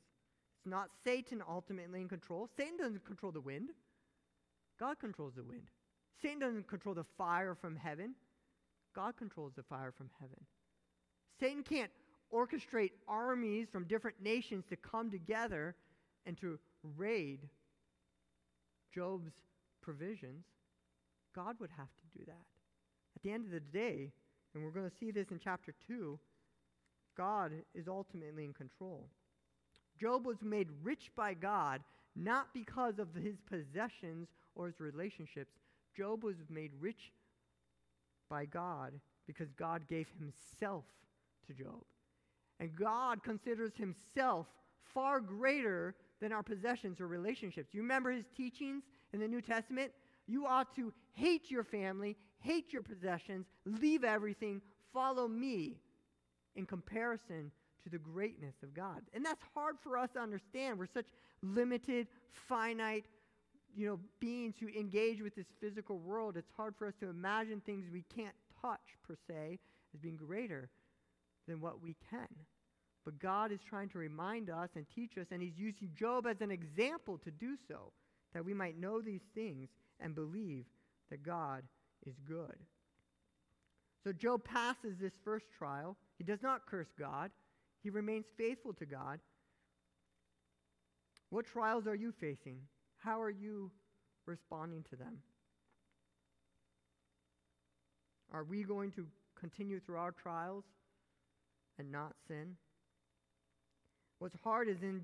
It's 0.62 0.69
not 0.69 0.89
Satan 1.04 1.41
ultimately 1.50 2.02
in 2.02 2.08
control. 2.08 2.47
Satan 2.56 2.78
doesn't 2.78 3.04
control 3.04 3.32
the 3.32 3.41
wind, 3.41 3.69
God 4.80 5.00
controls 5.00 5.34
the 5.36 5.43
wind. 5.43 5.69
Satan 6.21 6.38
doesn't 6.38 6.67
control 6.67 6.93
the 6.93 7.06
fire 7.17 7.56
from 7.56 7.76
heaven, 7.76 8.13
God 8.95 9.17
controls 9.17 9.54
the 9.56 9.63
fire 9.63 9.91
from 9.91 10.12
heaven. 10.19 10.38
Satan 11.39 11.63
can't 11.63 11.89
orchestrate 12.32 12.91
armies 13.08 13.69
from 13.71 13.86
different 13.86 14.21
nations 14.21 14.63
to 14.69 14.76
come 14.76 15.10
together 15.10 15.76
and 16.28 16.38
to 16.38 16.60
raid 16.95 17.50
Job's 18.93 19.32
provisions. 19.82 20.45
God 21.34 21.56
would 21.60 21.71
have 21.76 21.88
to 21.88 22.19
do 22.19 22.24
that. 22.28 22.45
At 23.15 23.24
the 23.24 23.32
end 23.32 23.45
of 23.45 23.52
the 23.52 23.60
day, 23.60 24.12
and 24.54 24.63
we're 24.63 24.69
going 24.69 24.89
to 24.89 24.95
see 24.95 25.10
this 25.10 25.32
in 25.32 25.39
chapter 25.43 25.74
2, 25.88 26.19
God 27.17 27.52
is 27.74 27.88
ultimately 27.88 28.45
in 28.45 28.54
control. 28.54 29.10
Job 30.01 30.25
was 30.25 30.41
made 30.41 30.67
rich 30.81 31.11
by 31.15 31.35
God 31.35 31.81
not 32.15 32.47
because 32.53 32.97
of 32.97 33.13
his 33.13 33.37
possessions 33.41 34.29
or 34.55 34.65
his 34.65 34.79
relationships. 34.79 35.53
Job 35.95 36.23
was 36.23 36.35
made 36.49 36.71
rich 36.79 37.11
by 38.29 38.45
God 38.45 38.93
because 39.27 39.51
God 39.53 39.87
gave 39.87 40.07
himself 40.17 40.85
to 41.47 41.53
Job. 41.53 41.83
And 42.59 42.75
God 42.75 43.23
considers 43.23 43.73
himself 43.75 44.47
far 44.93 45.19
greater 45.19 45.95
than 46.19 46.31
our 46.31 46.43
possessions 46.43 46.99
or 46.99 47.07
relationships. 47.07 47.73
You 47.73 47.81
remember 47.81 48.11
his 48.11 48.25
teachings 48.35 48.83
in 49.13 49.19
the 49.19 49.27
New 49.27 49.41
Testament? 49.41 49.91
You 50.27 50.45
ought 50.47 50.75
to 50.75 50.91
hate 51.13 51.49
your 51.49 51.63
family, 51.63 52.17
hate 52.39 52.73
your 52.73 52.83
possessions, 52.83 53.47
leave 53.65 54.03
everything, 54.03 54.61
follow 54.93 55.27
me 55.27 55.77
in 56.55 56.65
comparison 56.65 57.51
to 57.84 57.89
the 57.89 57.98
greatness 57.98 58.56
of 58.63 58.74
God. 58.74 59.02
And 59.13 59.26
that's 59.26 59.41
hard 59.54 59.76
for 59.82 59.98
us 59.98 60.10
to 60.13 60.20
understand. 60.20 60.78
We're 60.78 60.88
such 60.94 61.08
limited, 61.41 62.08
finite, 62.32 63.06
you 63.76 63.88
know, 63.88 64.00
beings 64.20 64.56
who 64.60 64.67
engage 64.67 65.22
with 65.22 65.36
this 65.36 65.48
physical 65.60 66.00
world. 66.00 66.38
It's 66.38 66.52
hard 66.56 66.76
for 66.76 66.88
us 66.88 66.94
to 67.00 67.10
imagine 67.10 67.62
things 67.62 67.86
we 67.91 68.04
can't 68.15 68.36
touch 68.62 68.98
per 69.08 69.15
se 69.28 69.60
as 69.94 70.00
being 70.00 70.17
greater 70.17 70.70
than 71.48 71.62
what 71.62 71.82
we 71.82 71.96
can. 72.10 72.28
But 73.04 73.20
God 73.20 73.52
is 73.52 73.60
trying 73.67 73.89
to 73.89 73.98
remind 73.98 74.50
us 74.50 74.70
and 74.76 74.86
teach 74.94 75.17
us, 75.17 75.28
and 75.32 75.41
He's 75.41 75.58
using 75.58 75.89
Job 75.96 76.28
as 76.28 76.41
an 76.41 76.52
example 76.52 77.17
to 77.20 77.32
do 77.32 77.56
so, 77.67 77.91
that 78.34 78.46
we 78.46 78.54
might 78.54 78.80
know 78.80 79.02
these 79.02 79.24
things 79.34 79.70
and 80.00 80.13
believe 80.13 80.65
that 81.10 81.24
God 81.24 81.63
is 82.06 82.13
good. 82.28 82.56
So 84.04 84.13
Job 84.13 84.44
passes 84.44 84.98
this 85.00 85.13
first 85.24 85.46
trial. 85.58 85.98
He 86.17 86.24
does 86.24 86.41
not 86.41 86.65
curse 86.65 86.88
God, 86.98 87.32
he 87.84 87.89
remains 87.89 88.26
faithful 88.38 88.74
to 88.74 88.86
God. 88.86 89.20
What 91.30 91.46
trials 91.46 91.88
are 91.88 91.96
you 91.96 92.12
facing? 92.12 92.60
How 92.98 93.22
are 93.22 93.30
you 93.30 93.72
responding 94.26 94.84
to 94.89 94.96
them? 94.96 95.17
Are 98.34 98.44
we 98.44 98.63
going 98.63 98.91
to 98.91 99.06
continue 99.39 99.80
through 99.80 99.98
our 99.98 100.12
trials 100.12 100.63
and 101.80 101.91
not 101.91 102.13
sin? 102.28 102.56
What's 104.20 104.38
hard 104.44 104.70
is 104.70 104.82
in 104.84 105.02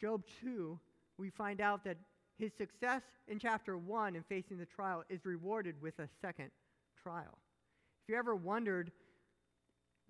Job 0.00 0.22
2, 0.42 0.78
we 1.18 1.30
find 1.30 1.60
out 1.60 1.84
that 1.84 1.96
his 2.38 2.52
success 2.56 3.02
in 3.28 3.38
chapter 3.38 3.76
1 3.76 4.16
in 4.16 4.22
facing 4.22 4.56
the 4.56 4.64
trial 4.64 5.02
is 5.10 5.26
rewarded 5.26 5.74
with 5.82 5.98
a 5.98 6.08
second 6.22 6.50
trial. 7.02 7.38
If 8.02 8.08
you 8.08 8.16
ever 8.16 8.34
wondered 8.34 8.92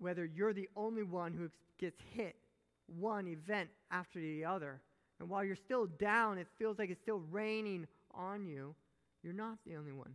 whether 0.01 0.25
you're 0.25 0.53
the 0.53 0.69
only 0.75 1.03
one 1.03 1.33
who 1.33 1.49
gets 1.79 1.97
hit 2.13 2.35
one 2.87 3.27
event 3.27 3.69
after 3.91 4.19
the 4.19 4.43
other, 4.43 4.81
and 5.19 5.29
while 5.29 5.43
you're 5.43 5.55
still 5.55 5.85
down, 5.85 6.37
it 6.37 6.47
feels 6.57 6.79
like 6.79 6.89
it's 6.89 7.01
still 7.01 7.21
raining 7.31 7.85
on 8.13 8.45
you, 8.45 8.75
you're 9.23 9.33
not 9.33 9.57
the 9.65 9.75
only 9.75 9.91
one. 9.91 10.13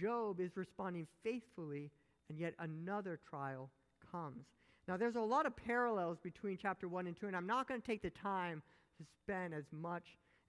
Job 0.00 0.40
is 0.40 0.56
responding 0.56 1.06
faithfully, 1.24 1.90
and 2.28 2.38
yet 2.38 2.54
another 2.60 3.18
trial 3.28 3.70
comes. 4.12 4.44
Now, 4.86 4.96
there's 4.96 5.16
a 5.16 5.20
lot 5.20 5.44
of 5.44 5.56
parallels 5.56 6.18
between 6.22 6.56
chapter 6.60 6.88
1 6.88 7.06
and 7.08 7.18
2, 7.18 7.26
and 7.26 7.36
I'm 7.36 7.46
not 7.46 7.68
going 7.68 7.80
to 7.80 7.86
take 7.86 8.02
the 8.02 8.10
time 8.10 8.62
to 8.98 9.04
spend 9.22 9.52
as 9.52 9.64
much 9.72 10.04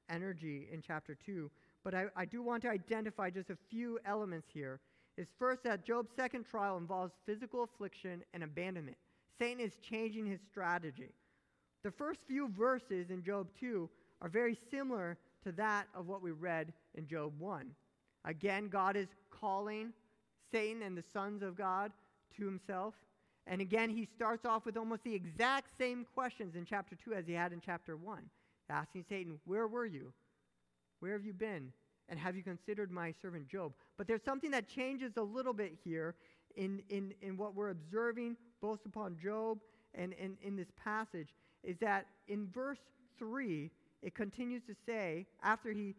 energy 0.10 0.67
in 0.71 0.82
chapter 0.86 1.17
2, 1.25 1.49
but 1.84 1.95
I, 1.95 2.05
I 2.15 2.25
do 2.25 2.41
want 2.41 2.62
to 2.63 2.69
identify 2.69 3.29
just 3.29 3.49
a 3.49 3.58
few 3.69 3.99
elements 4.05 4.47
here. 4.53 4.79
Is 5.19 5.27
first 5.38 5.63
that 5.63 5.86
Job's 5.86 6.12
second 6.15 6.45
trial 6.45 6.77
involves 6.77 7.12
physical 7.25 7.62
affliction 7.62 8.23
and 8.34 8.41
abandonment. 8.41 8.95
Satan 9.38 9.60
is 9.60 9.75
changing 9.82 10.25
his 10.25 10.39
strategy. 10.49 11.12
The 11.84 11.91
first 11.91 12.21
few 12.25 12.47
verses 12.47 13.10
in 13.10 13.21
Job 13.21 13.49
2 13.60 13.89
are 14.21 14.29
very 14.29 14.58
similar 14.71 15.17
to 15.43 15.51
that 15.51 15.88
of 15.93 16.08
what 16.08 16.21
we 16.21 16.32
read 16.32 16.71
in 16.95 17.05
Job 17.05 17.34
1. 17.38 17.69
Again, 18.23 18.69
God 18.69 18.95
is 18.95 19.10
calling 19.29 19.91
Satan 20.53 20.84
and 20.84 20.97
the 20.97 21.03
sons 21.12 21.43
of 21.43 21.58
God 21.58 21.91
to 22.38 22.45
himself. 22.45 22.93
And 23.45 23.60
again, 23.60 23.89
he 23.89 24.05
starts 24.15 24.45
off 24.45 24.65
with 24.65 24.77
almost 24.77 25.03
the 25.03 25.15
exact 25.15 25.77
same 25.77 26.05
questions 26.13 26.55
in 26.55 26.63
chapter 26.63 26.95
2 26.95 27.13
as 27.13 27.27
he 27.27 27.34
had 27.34 27.51
in 27.51 27.60
chapter 27.60 27.97
1, 27.97 28.19
asking 28.69 29.03
Satan, 29.10 29.38
Where 29.43 29.67
were 29.67 29.86
you? 29.86 30.13
Where 31.01 31.12
have 31.12 31.25
you 31.25 31.34
been? 31.34 31.73
And 32.09 32.19
have 32.19 32.35
you 32.35 32.43
considered 32.43 32.91
my 32.91 33.13
servant 33.21 33.47
Job? 33.47 33.73
But 33.97 34.07
there's 34.07 34.23
something 34.23 34.51
that 34.51 34.67
changes 34.67 35.13
a 35.17 35.21
little 35.21 35.53
bit 35.53 35.77
here 35.83 36.15
in, 36.55 36.81
in, 36.89 37.13
in 37.21 37.37
what 37.37 37.55
we're 37.55 37.69
observing, 37.69 38.35
both 38.61 38.79
upon 38.85 39.17
Job 39.21 39.59
and 39.93 40.13
in, 40.13 40.37
in 40.41 40.55
this 40.55 40.71
passage, 40.83 41.29
is 41.63 41.77
that 41.79 42.07
in 42.27 42.47
verse 42.47 42.79
3, 43.17 43.69
it 44.01 44.15
continues 44.15 44.63
to 44.63 44.75
say, 44.85 45.25
after 45.43 45.71
he 45.71 45.95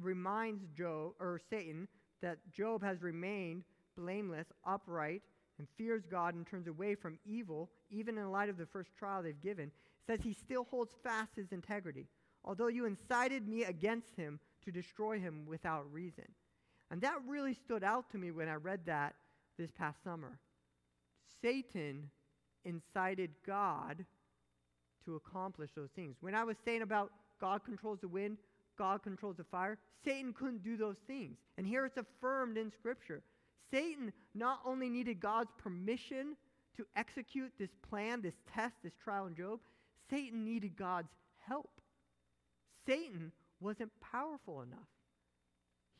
reminds 0.00 0.64
Job 0.76 1.12
or 1.20 1.40
Satan 1.50 1.88
that 2.20 2.38
Job 2.52 2.82
has 2.82 3.02
remained 3.02 3.64
blameless, 3.96 4.46
upright, 4.64 5.22
and 5.58 5.68
fears 5.76 6.02
God 6.10 6.34
and 6.34 6.46
turns 6.46 6.66
away 6.66 6.94
from 6.94 7.18
evil, 7.24 7.70
even 7.90 8.16
in 8.16 8.30
light 8.30 8.48
of 8.48 8.56
the 8.56 8.66
first 8.66 8.90
trial 8.98 9.22
they've 9.22 9.40
given, 9.42 9.70
says 10.06 10.20
he 10.22 10.32
still 10.32 10.66
holds 10.70 10.94
fast 11.02 11.30
his 11.36 11.52
integrity, 11.52 12.06
although 12.44 12.68
you 12.68 12.86
incited 12.86 13.46
me 13.46 13.64
against 13.64 14.16
him 14.16 14.40
to 14.64 14.72
destroy 14.72 15.18
him 15.18 15.44
without 15.46 15.92
reason. 15.92 16.24
And 16.90 17.00
that 17.00 17.16
really 17.26 17.54
stood 17.54 17.82
out 17.82 18.10
to 18.10 18.18
me 18.18 18.30
when 18.30 18.48
I 18.48 18.54
read 18.54 18.80
that 18.86 19.14
this 19.58 19.70
past 19.70 20.02
summer. 20.04 20.38
Satan 21.40 22.10
incited 22.64 23.30
God 23.46 24.04
to 25.04 25.16
accomplish 25.16 25.70
those 25.74 25.90
things. 25.94 26.16
When 26.20 26.34
I 26.34 26.44
was 26.44 26.56
saying 26.64 26.82
about 26.82 27.10
God 27.40 27.64
controls 27.64 27.98
the 28.00 28.08
wind, 28.08 28.36
God 28.78 29.02
controls 29.02 29.36
the 29.36 29.44
fire, 29.44 29.78
Satan 30.04 30.32
couldn't 30.32 30.62
do 30.62 30.76
those 30.76 30.96
things. 31.06 31.38
And 31.58 31.66
here 31.66 31.84
it's 31.84 31.96
affirmed 31.96 32.56
in 32.56 32.70
Scripture. 32.70 33.22
Satan 33.70 34.12
not 34.34 34.60
only 34.64 34.88
needed 34.88 35.20
God's 35.20 35.50
permission 35.58 36.36
to 36.76 36.86
execute 36.96 37.52
this 37.58 37.70
plan, 37.88 38.22
this 38.22 38.34
test, 38.54 38.74
this 38.82 38.94
trial 39.02 39.26
in 39.26 39.34
Job, 39.34 39.60
Satan 40.10 40.44
needed 40.44 40.76
God's 40.76 41.12
help. 41.46 41.80
Satan 42.86 43.32
wasn't 43.62 43.90
powerful 44.00 44.62
enough. 44.62 44.88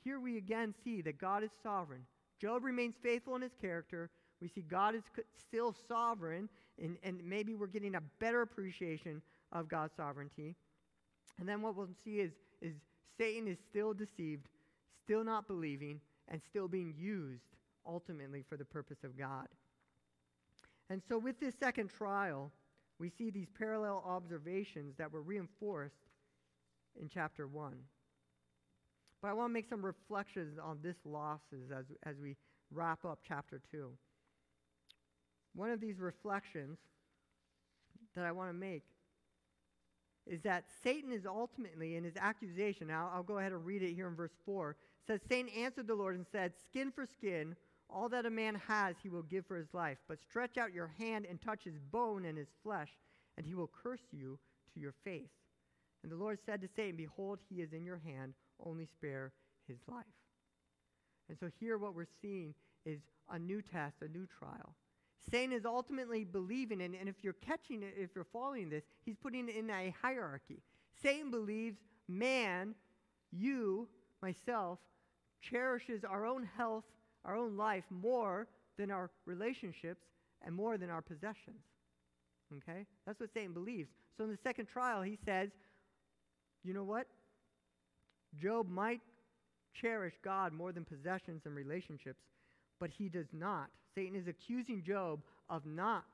Here 0.03 0.19
we 0.19 0.37
again 0.37 0.75
see 0.85 1.01
that 1.03 1.19
God 1.19 1.45
is 1.45 1.51
sovereign. 1.63 2.03
Job 2.41 2.65
remains 2.65 2.95
faithful 3.03 3.37
in 3.37 3.43
his 3.43 3.55
character. 3.61 4.11
We 4.41 4.49
see 4.49 4.63
God 4.63 4.95
is 4.97 5.03
still 5.39 5.75
sovereign, 5.87 6.49
and, 6.83 6.97
and 7.05 7.23
maybe 7.25 7.55
we're 7.55 7.69
getting 7.69 7.95
a 7.95 8.03
better 8.19 8.43
appreciation 8.43 9.23
of 9.53 9.69
God's 9.69 9.95
sovereignty. 9.97 10.57
And 11.39 11.49
then 11.49 11.63
what 11.63 11.77
we'll 11.77 11.89
see 12.05 12.19
is, 12.19 12.33
is 12.61 12.75
Satan 13.17 13.47
is 13.47 13.59
still 13.71 13.95
deceived, 13.95 14.49
still 15.05 15.23
not 15.23 15.47
believing, 15.47 16.01
and 16.29 16.41
still 16.43 16.67
being 16.67 16.95
used 16.99 17.45
ultimately 17.87 18.45
for 18.49 18.57
the 18.57 18.65
purpose 18.65 19.05
of 19.05 19.17
God. 19.17 19.47
And 20.91 21.01
so, 21.09 21.19
with 21.19 21.39
this 21.41 21.55
second 21.59 21.91
trial, 21.91 22.51
we 22.99 23.09
see 23.09 23.31
these 23.31 23.49
parallel 23.57 24.03
observations 24.07 24.95
that 24.99 25.13
were 25.13 25.23
reinforced 25.23 25.95
in 27.01 27.09
chapter 27.09 27.47
1. 27.47 27.75
But 29.21 29.29
I 29.29 29.35
want 29.35 29.51
to 29.51 29.53
make 29.53 29.69
some 29.69 29.85
reflections 29.85 30.59
on 30.63 30.79
this 30.83 30.97
losses 31.05 31.71
as, 31.71 31.85
as 32.05 32.17
we 32.21 32.37
wrap 32.73 33.05
up 33.05 33.21
chapter 33.27 33.61
2. 33.71 33.91
One 35.55 35.71
of 35.71 35.81
these 35.81 35.99
reflections 35.99 36.79
that 38.17 38.25
I 38.25 38.33
want 38.33 38.51
to 38.51 38.55
make 38.55 38.85
is 40.27 40.41
that 40.43 40.65
Satan 40.83 41.13
is 41.13 41.27
ultimately 41.27 41.97
in 41.97 42.05
his 42.05 42.17
accusation. 42.17 42.87
Now, 42.87 43.11
I'll 43.15 43.23
go 43.23 43.39
ahead 43.39 43.53
and 43.53 43.65
read 43.65 43.83
it 43.83 43.95
here 43.95 44.09
in 44.09 44.15
verse 44.15 44.33
4. 44.45 44.71
It 44.71 44.77
says, 45.07 45.21
Satan 45.29 45.51
answered 45.57 45.89
the 45.89 45.95
Lord 45.95 46.15
and 46.15 46.27
said, 46.31 46.53
Skin 46.65 46.93
for 46.93 47.07
skin, 47.07 47.57
all 47.91 48.09
that 48.09 48.27
a 48.27 48.31
man 48.31 48.61
has 48.67 48.97
he 49.03 49.09
will 49.09 49.23
give 49.23 49.47
for 49.47 49.57
his 49.57 49.75
life. 49.75 49.99
But 50.09 50.21
stretch 50.21 50.57
out 50.59 50.73
your 50.73 50.93
hand 50.99 51.27
and 51.29 51.41
touch 51.41 51.65
his 51.65 51.79
bone 51.79 52.25
and 52.25 52.39
his 52.39 52.49
flesh, 52.63 52.91
and 53.37 53.47
he 53.47 53.55
will 53.55 53.71
curse 53.83 54.03
you 54.13 54.39
to 54.75 54.81
your 54.81 54.95
face. 55.05 55.42
And 56.03 56.11
the 56.11 56.17
Lord 56.17 56.39
said 56.45 56.61
to 56.63 56.69
Satan, 56.75 56.97
Behold, 56.97 57.39
he 57.49 57.61
is 57.63 57.73
in 57.73 57.85
your 57.85 58.01
hand, 58.05 58.35
only 58.65 58.87
spare 58.87 59.33
his 59.69 59.79
life. 59.89 60.05
And 61.29 61.39
so 61.39 61.49
here 61.61 61.79
what 61.79 61.95
we're 61.95 62.07
seeing 62.21 62.55
is 62.85 63.01
a 63.31 63.39
new 63.39 63.63
test, 63.63 63.97
a 64.03 64.09
new 64.09 64.27
trial. 64.27 64.75
Satan 65.31 65.53
is 65.53 65.65
ultimately 65.65 66.25
believing, 66.25 66.83
and, 66.83 66.95
and 66.95 67.09
if 67.09 67.15
you're 67.23 67.35
catching 67.35 67.83
it, 67.83 67.95
if 67.97 68.11
you're 68.15 68.27
following 68.33 68.69
this, 68.69 68.83
he's 69.05 69.17
putting 69.17 69.49
it 69.49 69.57
in 69.57 69.71
a 69.71 69.95
hierarchy. 70.03 70.61
Satan 71.01 71.31
believes 71.31 71.79
man, 72.09 72.75
you, 73.31 73.89
myself, 74.21 74.79
cherishes 75.41 76.05
our 76.05 76.27
own 76.27 76.49
health, 76.57 76.85
our 77.25 77.37
own 77.37 77.57
life 77.57 77.85
more 77.91 78.49
than 78.79 78.91
our 78.91 79.11
relationships 79.27 80.05
and 80.45 80.55
more 80.55 80.77
than 80.77 80.91
our 80.91 81.03
possessions. 81.03 81.63
Okay? 82.57 82.87
That's 83.07 83.21
what 83.21 83.33
Satan 83.33 83.53
believes. 83.53 83.91
So 84.17 84.25
in 84.25 84.31
the 84.31 84.39
second 84.43 84.67
trial, 84.67 85.03
he 85.03 85.19
says, 85.25 85.51
you 86.65 86.75
know 86.75 86.85
what? 86.85 87.07
Job 88.41 88.69
might 88.69 89.01
cherish 89.81 90.15
God 90.25 90.53
more 90.53 90.73
than 90.73 90.85
possessions 90.85 91.43
and 91.45 91.55
relationships, 91.55 92.21
but 92.81 92.91
he 92.91 93.09
does 93.09 93.27
not. 93.33 93.69
Satan 93.95 94.17
is 94.17 94.27
accusing 94.29 94.83
Job 94.83 95.21
of 95.51 95.67
not 95.67 96.05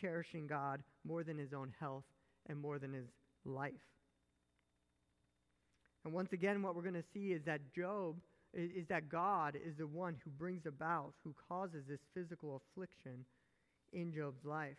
cherishing 0.00 0.46
God 0.46 0.82
more 1.04 1.22
than 1.22 1.38
his 1.38 1.52
own 1.52 1.72
health 1.78 2.04
and 2.48 2.58
more 2.58 2.78
than 2.78 2.92
his 2.92 3.06
life. 3.44 3.72
And 6.04 6.14
once 6.14 6.32
again, 6.32 6.62
what 6.62 6.74
we're 6.74 6.82
going 6.82 6.94
to 6.94 7.04
see 7.12 7.32
is 7.32 7.42
that 7.44 7.60
Job, 7.74 8.16
is, 8.54 8.70
is, 8.70 8.86
that 8.88 9.08
God 9.08 9.54
is 9.54 9.74
the 9.76 9.86
one 9.86 10.16
who 10.24 10.30
brings 10.30 10.64
about, 10.66 11.12
who 11.24 11.34
causes 11.48 11.84
this 11.88 12.00
physical 12.14 12.60
affliction 12.62 13.24
in 13.92 14.12
Job's 14.12 14.44
life. 14.44 14.76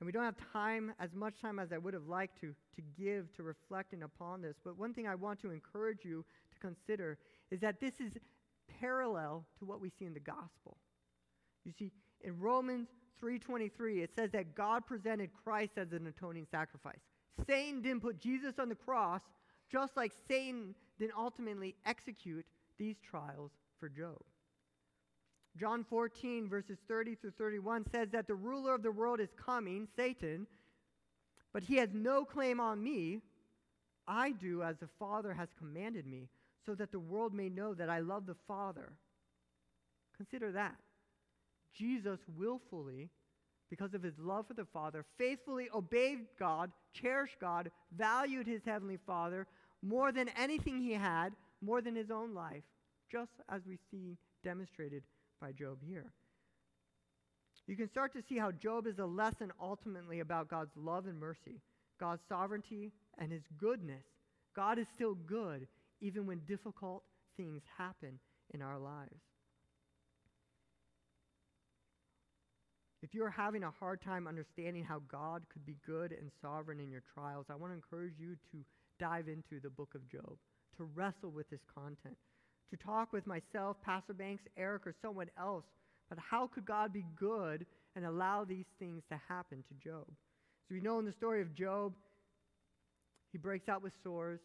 And 0.00 0.06
we 0.06 0.12
don't 0.12 0.24
have 0.24 0.36
time, 0.52 0.92
as 1.00 1.12
much 1.14 1.40
time 1.40 1.58
as 1.58 1.72
I 1.72 1.78
would 1.78 1.94
have 1.94 2.06
liked 2.06 2.40
to, 2.40 2.54
to 2.76 2.82
give 2.96 3.32
to 3.36 3.42
reflecting 3.42 4.04
upon 4.04 4.42
this. 4.42 4.56
But 4.64 4.78
one 4.78 4.94
thing 4.94 5.08
I 5.08 5.16
want 5.16 5.40
to 5.42 5.50
encourage 5.50 6.04
you 6.04 6.24
to 6.52 6.58
consider 6.60 7.18
is 7.50 7.60
that 7.60 7.80
this 7.80 7.94
is 7.98 8.12
parallel 8.80 9.44
to 9.58 9.64
what 9.64 9.80
we 9.80 9.90
see 9.98 10.04
in 10.04 10.14
the 10.14 10.20
gospel. 10.20 10.78
You 11.64 11.72
see, 11.76 11.90
in 12.20 12.38
Romans 12.38 12.88
3:23, 13.20 14.02
it 14.02 14.14
says 14.14 14.30
that 14.32 14.54
God 14.54 14.86
presented 14.86 15.30
Christ 15.32 15.72
as 15.76 15.92
an 15.92 16.06
atoning 16.06 16.46
sacrifice. 16.50 17.00
Satan 17.46 17.82
didn't 17.82 18.00
put 18.00 18.20
Jesus 18.20 18.58
on 18.58 18.68
the 18.68 18.74
cross, 18.74 19.22
just 19.70 19.96
like 19.96 20.12
Satan 20.28 20.74
didn't 20.98 21.16
ultimately 21.16 21.74
execute 21.84 22.46
these 22.78 22.96
trials 23.00 23.50
for 23.78 23.88
Job. 23.88 24.22
John 25.58 25.84
14, 25.88 26.48
verses 26.48 26.78
30 26.86 27.16
through 27.16 27.32
31 27.32 27.84
says 27.90 28.08
that 28.12 28.26
the 28.26 28.34
ruler 28.34 28.74
of 28.74 28.82
the 28.82 28.92
world 28.92 29.20
is 29.20 29.30
coming, 29.44 29.88
Satan, 29.96 30.46
but 31.52 31.62
he 31.62 31.76
has 31.76 31.88
no 31.92 32.24
claim 32.24 32.60
on 32.60 32.82
me. 32.82 33.20
I 34.06 34.30
do 34.32 34.62
as 34.62 34.76
the 34.78 34.88
Father 34.98 35.34
has 35.34 35.48
commanded 35.58 36.06
me, 36.06 36.28
so 36.64 36.74
that 36.74 36.92
the 36.92 37.00
world 37.00 37.34
may 37.34 37.48
know 37.48 37.74
that 37.74 37.90
I 37.90 37.98
love 38.00 38.26
the 38.26 38.36
Father. 38.46 38.92
Consider 40.16 40.52
that. 40.52 40.76
Jesus 41.74 42.18
willfully, 42.36 43.10
because 43.70 43.94
of 43.94 44.02
his 44.02 44.18
love 44.18 44.46
for 44.46 44.54
the 44.54 44.64
Father, 44.64 45.04
faithfully 45.18 45.68
obeyed 45.74 46.20
God, 46.38 46.70
cherished 46.92 47.38
God, 47.40 47.70
valued 47.96 48.46
his 48.46 48.62
heavenly 48.64 48.98
Father 49.06 49.46
more 49.82 50.12
than 50.12 50.28
anything 50.30 50.80
he 50.80 50.92
had, 50.92 51.30
more 51.60 51.80
than 51.80 51.94
his 51.94 52.10
own 52.10 52.34
life, 52.34 52.64
just 53.10 53.32
as 53.48 53.62
we 53.66 53.78
see 53.90 54.16
demonstrated 54.44 55.02
by 55.40 55.52
Job 55.52 55.78
here. 55.86 56.12
You 57.66 57.76
can 57.76 57.88
start 57.88 58.14
to 58.14 58.22
see 58.22 58.38
how 58.38 58.50
Job 58.50 58.86
is 58.86 58.98
a 58.98 59.04
lesson 59.04 59.52
ultimately 59.60 60.20
about 60.20 60.48
God's 60.48 60.74
love 60.74 61.06
and 61.06 61.18
mercy, 61.18 61.60
God's 62.00 62.22
sovereignty 62.26 62.92
and 63.18 63.30
his 63.30 63.42
goodness. 63.58 64.04
God 64.56 64.78
is 64.78 64.86
still 64.94 65.14
good 65.14 65.66
even 66.00 66.26
when 66.26 66.40
difficult 66.46 67.02
things 67.36 67.62
happen 67.76 68.18
in 68.54 68.62
our 68.62 68.78
lives. 68.78 69.20
If 73.02 73.14
you're 73.14 73.30
having 73.30 73.62
a 73.62 73.70
hard 73.70 74.00
time 74.02 74.26
understanding 74.26 74.82
how 74.82 75.02
God 75.10 75.42
could 75.52 75.64
be 75.64 75.76
good 75.86 76.12
and 76.12 76.30
sovereign 76.42 76.80
in 76.80 76.90
your 76.90 77.02
trials, 77.14 77.46
I 77.50 77.54
want 77.54 77.70
to 77.72 77.76
encourage 77.76 78.18
you 78.18 78.34
to 78.50 78.64
dive 78.98 79.28
into 79.28 79.60
the 79.62 79.70
book 79.70 79.94
of 79.94 80.08
Job, 80.10 80.36
to 80.78 80.84
wrestle 80.94 81.30
with 81.30 81.48
this 81.50 81.60
content, 81.72 82.16
to 82.70 82.76
talk 82.76 83.12
with 83.12 83.26
myself, 83.26 83.76
Pastor 83.82 84.12
Banks, 84.12 84.42
Eric, 84.56 84.86
or 84.86 84.94
someone 85.02 85.30
else 85.38 85.64
but 86.08 86.18
how 86.18 86.46
could 86.46 86.64
God 86.64 86.92
be 86.92 87.04
good 87.16 87.66
and 87.94 88.04
allow 88.04 88.44
these 88.44 88.66
things 88.78 89.02
to 89.10 89.20
happen 89.28 89.62
to 89.68 89.88
Job? 89.88 90.06
So 90.68 90.74
we 90.74 90.80
know 90.80 90.98
in 90.98 91.04
the 91.04 91.12
story 91.12 91.42
of 91.42 91.54
Job, 91.54 91.94
he 93.32 93.38
breaks 93.38 93.68
out 93.68 93.82
with 93.82 93.92
sores. 94.02 94.40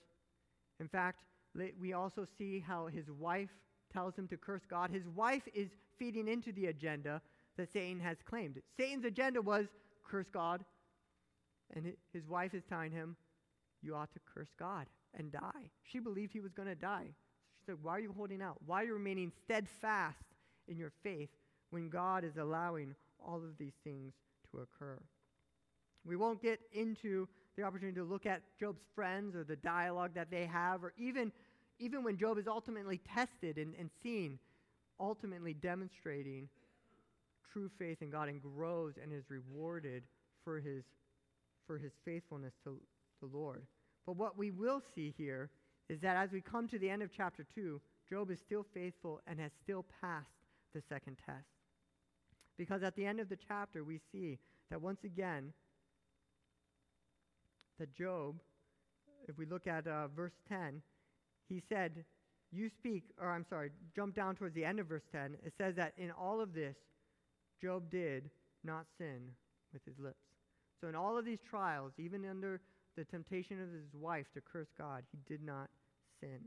In 0.79 0.87
fact, 0.87 1.19
we 1.79 1.93
also 1.93 2.25
see 2.37 2.59
how 2.59 2.87
his 2.87 3.09
wife 3.09 3.49
tells 3.91 4.15
him 4.15 4.27
to 4.27 4.37
curse 4.37 4.63
God. 4.69 4.89
His 4.89 5.07
wife 5.15 5.43
is 5.53 5.69
feeding 5.97 6.27
into 6.27 6.51
the 6.51 6.67
agenda 6.67 7.21
that 7.57 7.71
Satan 7.71 7.99
has 7.99 8.17
claimed. 8.25 8.59
Satan's 8.77 9.05
agenda 9.05 9.41
was 9.41 9.67
curse 10.09 10.27
God, 10.33 10.65
and 11.75 11.93
his 12.11 12.27
wife 12.27 12.53
is 12.53 12.63
telling 12.67 12.91
him, 12.91 13.15
You 13.81 13.95
ought 13.95 14.11
to 14.13 14.19
curse 14.33 14.49
God 14.57 14.87
and 15.13 15.31
die. 15.31 15.69
She 15.83 15.99
believed 15.99 16.33
he 16.33 16.39
was 16.39 16.53
going 16.53 16.67
to 16.67 16.75
die. 16.75 17.09
She 17.63 17.71
said, 17.71 17.77
Why 17.81 17.93
are 17.93 17.99
you 17.99 18.13
holding 18.15 18.41
out? 18.41 18.57
Why 18.65 18.81
are 18.81 18.85
you 18.85 18.93
remaining 18.93 19.31
steadfast 19.45 20.23
in 20.67 20.77
your 20.77 20.91
faith 21.01 21.29
when 21.69 21.89
God 21.89 22.23
is 22.23 22.37
allowing 22.37 22.93
all 23.25 23.37
of 23.37 23.57
these 23.57 23.75
things 23.83 24.13
to 24.51 24.59
occur? 24.59 24.99
We 26.05 26.17
won't 26.17 26.41
get 26.41 26.59
into 26.73 27.27
the 27.55 27.63
opportunity 27.63 27.95
to 27.95 28.03
look 28.03 28.25
at 28.25 28.41
Job's 28.59 28.81
friends 28.93 29.35
or 29.35 29.43
the 29.45 29.55
dialogue 29.55 30.11
that 30.15 30.29
they 30.29 30.45
have, 30.45 30.83
or 30.83 30.93
even, 30.97 31.31
even 31.79 32.03
when 32.03 32.17
Job 32.17 32.37
is 32.37 32.47
ultimately 32.47 32.99
tested 33.13 33.57
and, 33.57 33.73
and 33.79 33.89
seen, 34.01 34.39
ultimately 34.99 35.53
demonstrating 35.53 36.49
true 37.53 37.69
faith 37.79 38.01
in 38.01 38.09
God 38.09 38.27
and 38.27 38.41
grows 38.41 38.95
and 39.01 39.13
is 39.13 39.23
rewarded 39.29 40.03
for 40.43 40.59
his, 40.59 40.83
for 41.65 41.77
his 41.77 41.93
faithfulness 42.03 42.53
to 42.65 42.77
the 43.21 43.27
Lord. 43.27 43.63
But 44.05 44.17
what 44.17 44.37
we 44.37 44.51
will 44.51 44.81
see 44.93 45.13
here 45.17 45.49
is 45.93 46.01
that 46.01 46.17
as 46.17 46.31
we 46.31 46.41
come 46.41 46.67
to 46.67 46.79
the 46.79 46.89
end 46.89 47.03
of 47.03 47.11
chapter 47.15 47.45
2, 47.53 47.79
Job 48.09 48.31
is 48.31 48.39
still 48.39 48.65
faithful 48.73 49.21
and 49.27 49.39
has 49.39 49.51
still 49.63 49.85
passed 50.01 50.27
the 50.73 50.81
second 50.89 51.17
test. 51.23 51.45
Because 52.57 52.81
at 52.81 52.95
the 52.95 53.05
end 53.05 53.19
of 53.19 53.29
the 53.29 53.37
chapter, 53.47 53.83
we 53.83 53.99
see 54.11 54.39
that 54.71 54.81
once 54.81 55.03
again, 55.03 55.53
that 57.79 57.93
Job, 57.93 58.35
if 59.27 59.37
we 59.37 59.45
look 59.45 59.67
at 59.67 59.85
uh, 59.87 60.07
verse 60.07 60.33
10, 60.49 60.81
he 61.47 61.61
said, 61.69 62.03
You 62.51 62.69
speak, 62.69 63.03
or 63.21 63.29
I'm 63.29 63.45
sorry, 63.47 63.69
jump 63.95 64.15
down 64.15 64.35
towards 64.35 64.55
the 64.55 64.65
end 64.65 64.79
of 64.79 64.87
verse 64.87 65.05
10. 65.11 65.37
It 65.45 65.53
says 65.59 65.75
that 65.75 65.93
in 65.97 66.09
all 66.09 66.41
of 66.41 66.55
this, 66.55 66.75
Job 67.61 67.91
did 67.91 68.31
not 68.63 68.85
sin 68.97 69.29
with 69.71 69.85
his 69.85 69.99
lips. 69.99 70.25
So, 70.81 70.87
in 70.87 70.95
all 70.95 71.17
of 71.17 71.25
these 71.25 71.39
trials, 71.47 71.93
even 71.97 72.25
under 72.27 72.61
the 72.97 73.05
temptation 73.05 73.61
of 73.61 73.71
his 73.71 73.93
wife 73.93 74.25
to 74.33 74.41
curse 74.41 74.67
God, 74.77 75.03
he 75.11 75.19
did 75.27 75.43
not 75.43 75.69
sin. 76.23 76.39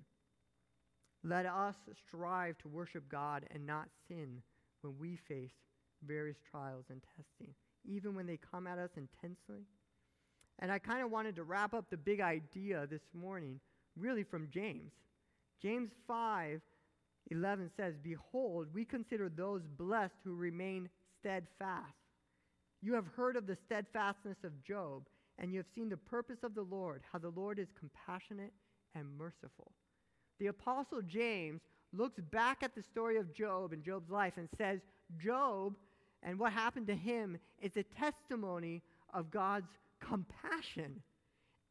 Let 1.24 1.46
us 1.46 1.74
strive 2.06 2.56
to 2.58 2.68
worship 2.68 3.04
God 3.10 3.44
and 3.52 3.66
not 3.66 3.88
sin 4.08 4.42
when 4.82 4.94
we 4.98 5.18
face 5.28 5.50
various 6.06 6.36
trials 6.50 6.84
and 6.90 7.02
testing, 7.16 7.54
even 7.84 8.14
when 8.14 8.26
they 8.26 8.38
come 8.50 8.66
at 8.66 8.78
us 8.78 8.90
intensely. 8.96 9.66
And 10.60 10.70
I 10.70 10.78
kind 10.78 11.02
of 11.02 11.10
wanted 11.10 11.36
to 11.36 11.42
wrap 11.42 11.74
up 11.74 11.90
the 11.90 11.96
big 11.96 12.20
idea 12.20 12.86
this 12.88 13.02
morning, 13.12 13.60
really 13.96 14.22
from 14.22 14.48
James. 14.52 14.92
James 15.60 15.90
5 16.06 16.60
11 17.32 17.70
says, 17.76 17.94
Behold, 18.04 18.68
we 18.72 18.84
consider 18.84 19.28
those 19.28 19.62
blessed 19.76 20.14
who 20.22 20.36
remain 20.36 20.88
steadfast. 21.18 21.92
You 22.82 22.94
have 22.94 23.06
heard 23.16 23.34
of 23.34 23.48
the 23.48 23.56
steadfastness 23.66 24.36
of 24.44 24.62
Job, 24.62 25.08
and 25.38 25.52
you 25.52 25.58
have 25.58 25.66
seen 25.74 25.88
the 25.88 25.96
purpose 25.96 26.38
of 26.44 26.54
the 26.54 26.62
Lord, 26.62 27.02
how 27.10 27.18
the 27.18 27.32
Lord 27.34 27.58
is 27.58 27.66
compassionate 27.76 28.52
and 28.96 29.06
merciful. 29.18 29.72
The 30.38 30.48
Apostle 30.48 31.02
James 31.02 31.60
looks 31.92 32.20
back 32.30 32.62
at 32.62 32.74
the 32.74 32.82
story 32.82 33.16
of 33.16 33.32
Job 33.34 33.72
and 33.72 33.82
Job's 33.82 34.10
life 34.10 34.34
and 34.36 34.48
says, 34.56 34.80
Job 35.18 35.76
and 36.22 36.38
what 36.38 36.52
happened 36.52 36.86
to 36.88 36.94
him 36.94 37.38
is 37.60 37.76
a 37.76 37.82
testimony 37.82 38.82
of 39.14 39.30
God's 39.30 39.68
compassion, 40.00 41.02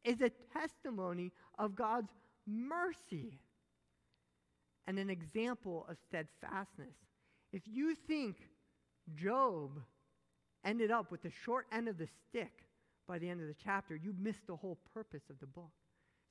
is 0.04 0.20
a 0.20 0.30
testimony 0.52 1.32
of 1.58 1.74
God's 1.74 2.10
mercy, 2.46 3.38
and 4.86 4.98
an 4.98 5.10
example 5.10 5.84
of 5.88 5.96
steadfastness. 6.08 6.94
If 7.52 7.62
you 7.66 7.94
think 8.06 8.36
Job 9.14 9.70
ended 10.64 10.90
up 10.90 11.10
with 11.10 11.22
the 11.22 11.32
short 11.44 11.66
end 11.72 11.88
of 11.88 11.98
the 11.98 12.08
stick 12.28 12.52
by 13.06 13.18
the 13.18 13.28
end 13.28 13.40
of 13.40 13.48
the 13.48 13.56
chapter, 13.62 13.96
you 13.96 14.14
missed 14.18 14.46
the 14.46 14.56
whole 14.56 14.78
purpose 14.94 15.22
of 15.28 15.38
the 15.40 15.46
book. 15.46 15.72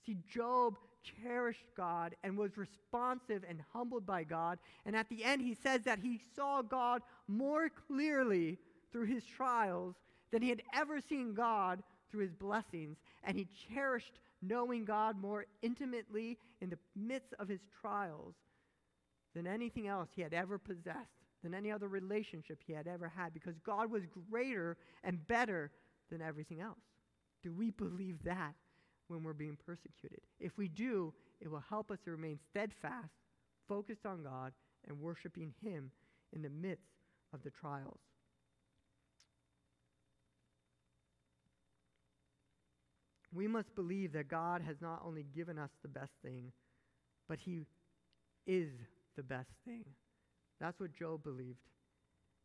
See, 0.06 0.18
Job 0.32 0.78
cherished 1.24 1.68
God 1.76 2.16
and 2.24 2.38
was 2.38 2.58
responsive 2.58 3.44
and 3.48 3.62
humbled 3.74 4.06
by 4.06 4.24
God. 4.24 4.60
And 4.86 4.96
at 4.96 5.10
the 5.10 5.24
end, 5.24 5.42
he 5.42 5.54
says 5.54 5.82
that 5.84 6.00
he 6.00 6.20
saw 6.36 6.62
God 6.62 7.02
more 7.28 7.70
clearly 7.88 8.58
through 8.92 9.06
his 9.06 9.24
trials 9.26 9.96
than 10.32 10.42
he 10.42 10.50
had 10.50 10.62
ever 10.74 11.00
seen 11.00 11.34
God 11.34 11.84
through 12.10 12.22
his 12.22 12.34
blessings. 12.34 12.98
And 13.24 13.38
he 13.38 13.48
cherished 13.74 14.20
knowing 14.42 14.86
God 14.86 15.20
more 15.20 15.46
intimately 15.62 16.38
in 16.62 16.70
the 16.70 16.80
midst 16.96 17.34
of 17.40 17.48
his 17.48 17.62
trials 17.82 18.36
than 19.34 19.48
anything 19.48 19.88
else 19.88 20.10
he 20.16 20.22
had 20.22 20.34
ever 20.34 20.58
possessed, 20.58 21.24
than 21.44 21.54
any 21.54 21.72
other 21.72 21.88
relationship 21.88 22.62
he 22.66 22.74
had 22.74 22.88
ever 22.88 23.08
had, 23.08 23.34
because 23.34 23.56
God 23.66 23.92
was 23.92 24.04
greater 24.30 24.78
and 25.04 25.26
better 25.28 25.72
than 26.10 26.22
everything 26.22 26.62
else. 26.62 26.78
Do 27.44 27.52
we 27.52 27.72
believe 27.72 28.24
that? 28.24 28.54
When 29.08 29.24
we're 29.24 29.34
being 29.34 29.58
persecuted. 29.66 30.22
If 30.40 30.58
we 30.58 30.68
do, 30.68 31.14
it 31.42 31.50
will 31.50 31.64
help 31.70 31.92
us 31.92 32.00
to 32.06 32.12
remain 32.12 32.40
steadfast, 32.50 33.14
focused 33.68 34.06
on 34.06 34.24
God, 34.24 34.54
and 34.88 35.00
worshiping 35.00 35.54
Him 35.64 35.92
in 36.34 36.42
the 36.42 36.50
midst 36.50 36.84
of 37.34 37.44
the 37.44 37.52
trials. 37.52 38.00
We 43.34 43.48
must 43.48 43.76
believe 43.76 44.14
that 44.14 44.30
God 44.30 44.62
has 44.62 44.78
not 44.82 45.02
only 45.06 45.26
given 45.36 45.60
us 45.60 45.72
the 45.82 45.90
best 45.90 46.14
thing, 46.24 46.52
but 47.28 47.40
He 47.40 47.66
is 48.48 48.70
the 49.18 49.24
best 49.24 49.50
thing. 49.66 49.84
That's 50.60 50.80
what 50.80 50.94
Job 50.94 51.24
believed. 51.24 51.60